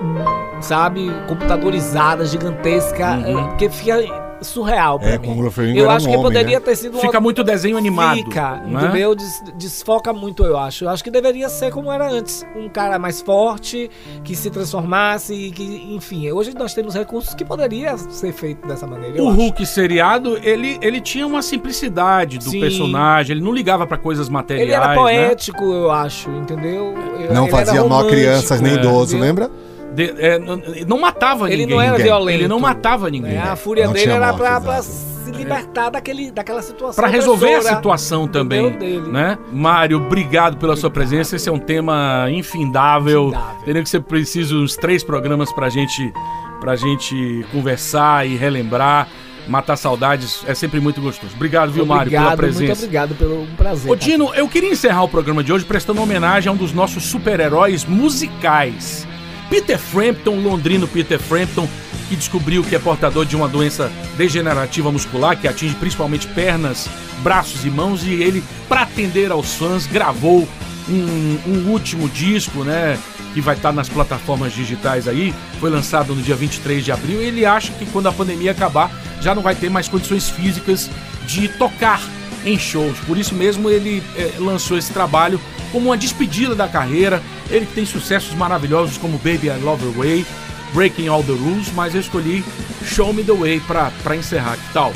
hum, 0.03 0.63
sabe, 0.63 1.11
computadorizada, 1.27 2.25
gigantesca, 2.25 3.13
Uhum. 3.13 3.39
eh, 3.39 3.43
porque 3.49 3.69
fica 3.71 3.97
surreal 4.43 4.99
pra 4.99 5.09
É, 5.11 5.19
mim. 5.19 5.27
com 5.29 5.33
o 5.35 5.37
Groferinho 5.37 5.79
Eu 5.79 5.85
era 5.85 5.95
acho 5.95 6.07
um 6.07 6.11
que 6.11 6.17
homem, 6.17 6.31
poderia 6.31 6.59
né? 6.59 6.65
ter 6.65 6.77
sido 6.77 6.99
Fica 6.99 7.21
muito 7.21 7.43
desenho 7.43 7.77
animado. 7.77 8.17
Fica, 8.17 8.63
não 8.67 8.81
é? 8.81 8.85
entendeu? 8.85 9.15
Des- 9.15 9.43
desfoca 9.57 10.13
muito, 10.13 10.45
eu 10.45 10.57
acho. 10.59 10.85
Eu 10.85 10.91
acho 10.91 11.03
que 11.03 11.11
deveria 11.11 11.49
ser 11.49 11.71
como 11.73 11.91
era 11.91 12.09
antes. 12.11 12.45
Um 12.57 12.69
cara 12.69 12.99
mais 12.99 13.21
forte, 13.21 13.91
que 14.25 14.35
se 14.35 14.51
transformasse, 14.51 15.33
e 15.35 15.51
que, 15.51 15.95
enfim. 15.95 16.31
Hoje 16.33 16.53
nós 16.55 16.75
temos 16.75 16.95
recursos 16.95 17.35
que 17.35 17.45
poderia 17.45 17.97
ser 17.99 18.33
feito 18.33 18.67
dessa 18.67 18.87
maneira. 18.87 19.17
eu 19.17 19.25
O 19.25 19.29
acho. 19.31 19.37
Hulk 19.39 19.67
seriado, 19.67 20.39
ele, 20.43 20.79
ele 20.83 21.01
tinha 21.01 21.27
uma 21.27 21.43
simplicidade 21.43 22.39
do 22.39 22.51
Sim. 22.51 22.61
personagem, 22.61 23.37
ele 23.37 23.45
não 23.45 23.53
ligava 23.53 23.87
pra 23.87 23.97
coisas 23.97 24.29
materiais. 24.29 24.67
Ele 24.67 24.75
era 24.75 24.89
né? 24.89 24.95
poético, 24.95 25.65
eu 25.65 25.91
acho, 25.91 26.31
entendeu? 26.31 26.95
Eu- 27.21 27.33
Não 27.35 27.45
ele 27.45 27.51
fazia 27.53 27.85
mal 27.85 28.01
a 28.07 28.09
crianças 28.09 28.61
nem 28.61 28.73
é, 28.73 28.77
idoso, 28.77 29.19
lembra? 29.19 29.51
De- 29.97 30.15
é, 30.19 30.39
não, 30.39 30.61
não 30.87 31.01
matava 31.01 31.49
Ele 31.51 31.63
ninguém. 31.63 31.75
não 31.77 31.83
era 31.83 31.91
ninguém. 31.93 32.05
violento. 32.07 32.39
Ele 32.39 32.49
não 32.49 32.61
matava 32.61 33.11
ninguém. 33.11 33.35
É, 33.35 33.41
a 33.41 33.57
fúria 33.57 33.87
Não 33.87 33.93
dele 33.95 34.13
era 34.13 34.33
morte, 34.33 34.63
pra, 34.63 34.83
se 34.83 35.31
libertar 35.33 35.91
daquele, 35.91 36.31
daquela 36.31 36.63
situação. 36.63 37.03
Pra 37.03 37.11
resolver 37.11 37.55
a 37.55 37.63
situação 37.63 38.29
também, 38.29 38.71
né? 39.09 39.37
Mário, 39.53 39.97
obrigado 39.97 40.57
pela 40.59 40.77
sua 40.77 40.91
presença. 40.91 41.35
Esse 41.37 41.49
é 41.49 41.53
um 41.53 41.59
tema 41.59 42.27
infindável. 42.31 43.29
Infindável. 43.29 43.65
Teria 43.65 43.83
que 43.83 43.89
ser 43.89 44.01
preciso 44.03 44.63
uns 44.63 44.77
três 44.77 45.03
programas 45.03 45.53
pra 45.53 45.69
gente, 45.69 46.13
pra 46.61 46.77
gente 46.77 47.45
conversar 47.51 48.27
e 48.27 48.37
relembrar. 48.37 49.09
Matar 49.49 49.77
saudades 49.77 50.43
é 50.49 50.55
sempre 50.55 50.81
muito 50.81 51.01
gostoso. 51.01 51.33
Obrigado, 51.37 51.71
viu, 51.71 51.87
Mário, 51.87 52.11
pela 52.11 52.23
Obrigado, 52.33 52.37
presença. 52.37 52.65
Muito 52.67 52.79
obrigado 52.79 53.15
pelo 53.15 53.47
prazer. 53.57 53.91
Ô 53.93 53.95
Dino, 53.95 54.35
eu 54.35 54.49
queria 54.49 54.71
encerrar 54.73 55.05
o 55.05 55.09
programa 55.09 55.43
de 55.45 55.53
hoje 55.53 55.65
prestando 55.65 56.03
homenagem 56.03 56.51
a 56.51 56.53
um 56.53 56.57
dos 56.57 56.73
nossos 56.73 57.05
super-heróis 57.05 57.85
musicais. 57.85 59.07
Peter 59.49 59.79
Frampton, 59.79 60.41
londrino 60.41 60.89
Peter 60.89 61.19
Frampton, 61.21 61.69
que 62.09 62.17
descobriu 62.17 62.63
que 62.63 62.75
é 62.75 62.79
portador 62.79 63.25
de 63.25 63.37
uma 63.37 63.49
doença 63.49 63.91
degenerativa 64.17 64.91
muscular 64.91 65.37
que 65.37 65.49
atinge 65.49 65.75
principalmente 65.75 66.27
pernas, 66.29 66.89
braços 67.23 67.65
e 67.65 67.71
mãos, 67.71 68.05
e 68.05 68.13
ele, 68.13 68.43
para 68.69 68.83
atender 68.83 69.31
aos 69.31 69.55
fãs, 69.55 69.87
gravou 69.87 70.49
um, 70.89 71.39
um 71.47 71.71
último 71.71 72.09
disco, 72.09 72.65
né? 72.65 72.99
Que 73.35 73.41
vai 73.41 73.55
estar 73.55 73.73
nas 73.73 73.89
plataformas 73.89 74.53
digitais 74.53 75.07
aí. 75.07 75.35
Foi 75.61 75.69
lançado 75.69 76.15
no 76.15 76.23
dia 76.23 76.37
23 76.37 76.85
de 76.85 76.93
abril. 76.93 77.21
Ele 77.21 77.45
acha 77.45 77.73
que 77.73 77.85
quando 77.87 78.07
a 78.07 78.13
pandemia 78.13 78.53
acabar, 78.53 78.91
já 79.21 79.35
não 79.35 79.43
vai 79.43 79.55
ter 79.55 79.69
mais 79.69 79.89
condições 79.89 80.31
físicas 80.31 80.91
de 81.27 81.49
tocar 81.49 82.01
em 82.45 82.59
shows. 82.59 82.99
Por 83.01 83.19
isso 83.19 83.35
mesmo 83.35 83.69
ele 83.69 84.03
eh, 84.17 84.33
lançou 84.39 84.79
esse 84.79 84.93
trabalho 84.93 85.41
como 85.77 85.91
uma 85.91 85.97
despedida 85.97 86.55
da 86.55 86.67
carreira. 86.67 87.23
Ele 87.51 87.67
tem 87.67 87.85
sucessos 87.85 88.35
maravilhosos 88.35 88.97
como 88.97 89.19
Baby 89.19 89.49
I 89.49 89.61
Love 89.63 89.85
Your 89.85 89.95
Way, 89.99 90.27
Breaking 90.73 91.09
All 91.09 91.23
the 91.23 91.33
Rules, 91.33 91.71
mas 91.75 91.95
eu 91.95 92.01
escolhi 92.01 92.43
Show 92.83 93.13
Me 93.13 93.23
the 93.23 93.33
Way 93.35 93.61
pra, 93.61 93.91
pra 94.03 94.17
encerrar. 94.17 94.57
Que 94.57 94.73
tal? 94.73 94.93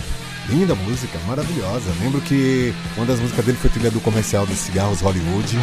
Linda 0.49 0.75
música, 0.75 1.19
maravilhosa. 1.29 1.85
Lembro 2.03 2.21
que 2.23 2.73
uma 2.97 3.05
das 3.05 3.21
músicas 3.21 3.45
dele 3.45 3.59
foi 3.61 3.69
trilha 3.69 3.91
do 3.91 4.01
comercial 4.01 4.47
dos 4.47 4.57
cigarros 4.59 5.03
Hollywood. 5.03 5.59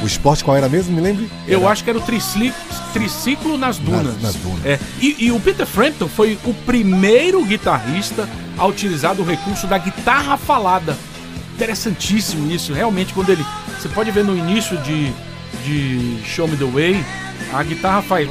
O 0.00 0.06
esporte 0.06 0.44
qual 0.44 0.56
era 0.56 0.68
mesmo? 0.68 0.94
Me 0.94 1.00
lembre? 1.00 1.28
Eu 1.48 1.66
acho 1.66 1.82
que 1.82 1.90
era 1.90 1.98
o 1.98 2.02
triciclo, 2.02 2.54
triciclo 2.92 3.58
nas 3.58 3.78
dunas. 3.78 4.04
Nas- 4.04 4.22
nas 4.22 4.34
dunas. 4.36 4.64
É, 4.64 4.78
e, 5.00 5.16
e 5.26 5.32
o 5.32 5.40
Peter 5.40 5.66
Frampton 5.66 6.06
foi 6.08 6.38
o 6.44 6.54
primeiro 6.54 7.44
guitarrista 7.44 8.28
a 8.56 8.64
utilizar 8.66 9.18
o 9.20 9.24
recurso 9.24 9.66
da 9.66 9.76
guitarra 9.76 10.36
falada. 10.36 10.96
Interessantíssimo 11.54 12.50
isso. 12.50 12.72
Realmente, 12.72 13.14
quando 13.14 13.30
ele. 13.30 13.44
Você 13.78 13.88
pode 13.88 14.10
ver 14.10 14.24
no 14.24 14.36
início 14.36 14.76
de, 14.78 15.12
de 15.64 16.18
Show 16.24 16.48
Me 16.48 16.56
the 16.56 16.64
Way, 16.64 17.04
a 17.52 17.62
guitarra 17.62 18.02
faz. 18.02 18.28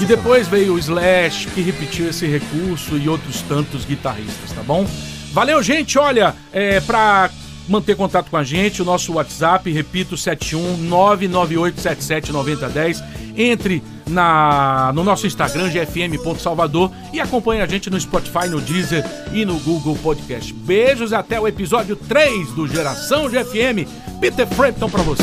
E 0.00 0.04
depois 0.04 0.48
veio 0.48 0.74
o 0.74 0.78
Slash, 0.78 1.46
que 1.54 1.62
repetiu 1.62 2.08
esse 2.08 2.26
recurso, 2.26 2.98
e 2.98 3.08
outros 3.08 3.40
tantos 3.42 3.84
guitarristas, 3.84 4.52
tá 4.52 4.62
bom? 4.62 4.86
Valeu, 5.32 5.62
gente. 5.62 5.98
Olha, 5.98 6.34
é, 6.52 6.80
pra 6.80 7.30
manter 7.68 7.96
contato 7.96 8.30
com 8.30 8.36
a 8.36 8.44
gente, 8.44 8.82
o 8.82 8.84
nosso 8.84 9.14
WhatsApp, 9.14 9.72
repito, 9.72 10.14
71998779010. 10.16 13.02
Entre 13.38 13.82
na, 14.08 14.92
no 14.94 15.04
nosso 15.04 15.26
Instagram, 15.26 15.70
gfm.salvador, 15.70 16.90
e 17.12 17.20
acompanhe 17.20 17.60
a 17.60 17.66
gente 17.66 17.90
no 17.90 18.00
Spotify, 18.00 18.48
no 18.48 18.58
Deezer 18.60 19.04
e 19.32 19.44
no 19.44 19.58
Google 19.58 19.94
Podcast. 19.96 20.54
Beijos 20.54 21.12
até 21.12 21.38
o 21.38 21.46
episódio 21.46 21.96
3 21.96 22.52
do 22.52 22.66
Geração 22.66 23.28
GFM. 23.28 23.86
Peter 24.20 24.46
Frampton 24.46 24.88
pra 24.88 25.02
você. 25.02 25.22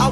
I 0.00 0.10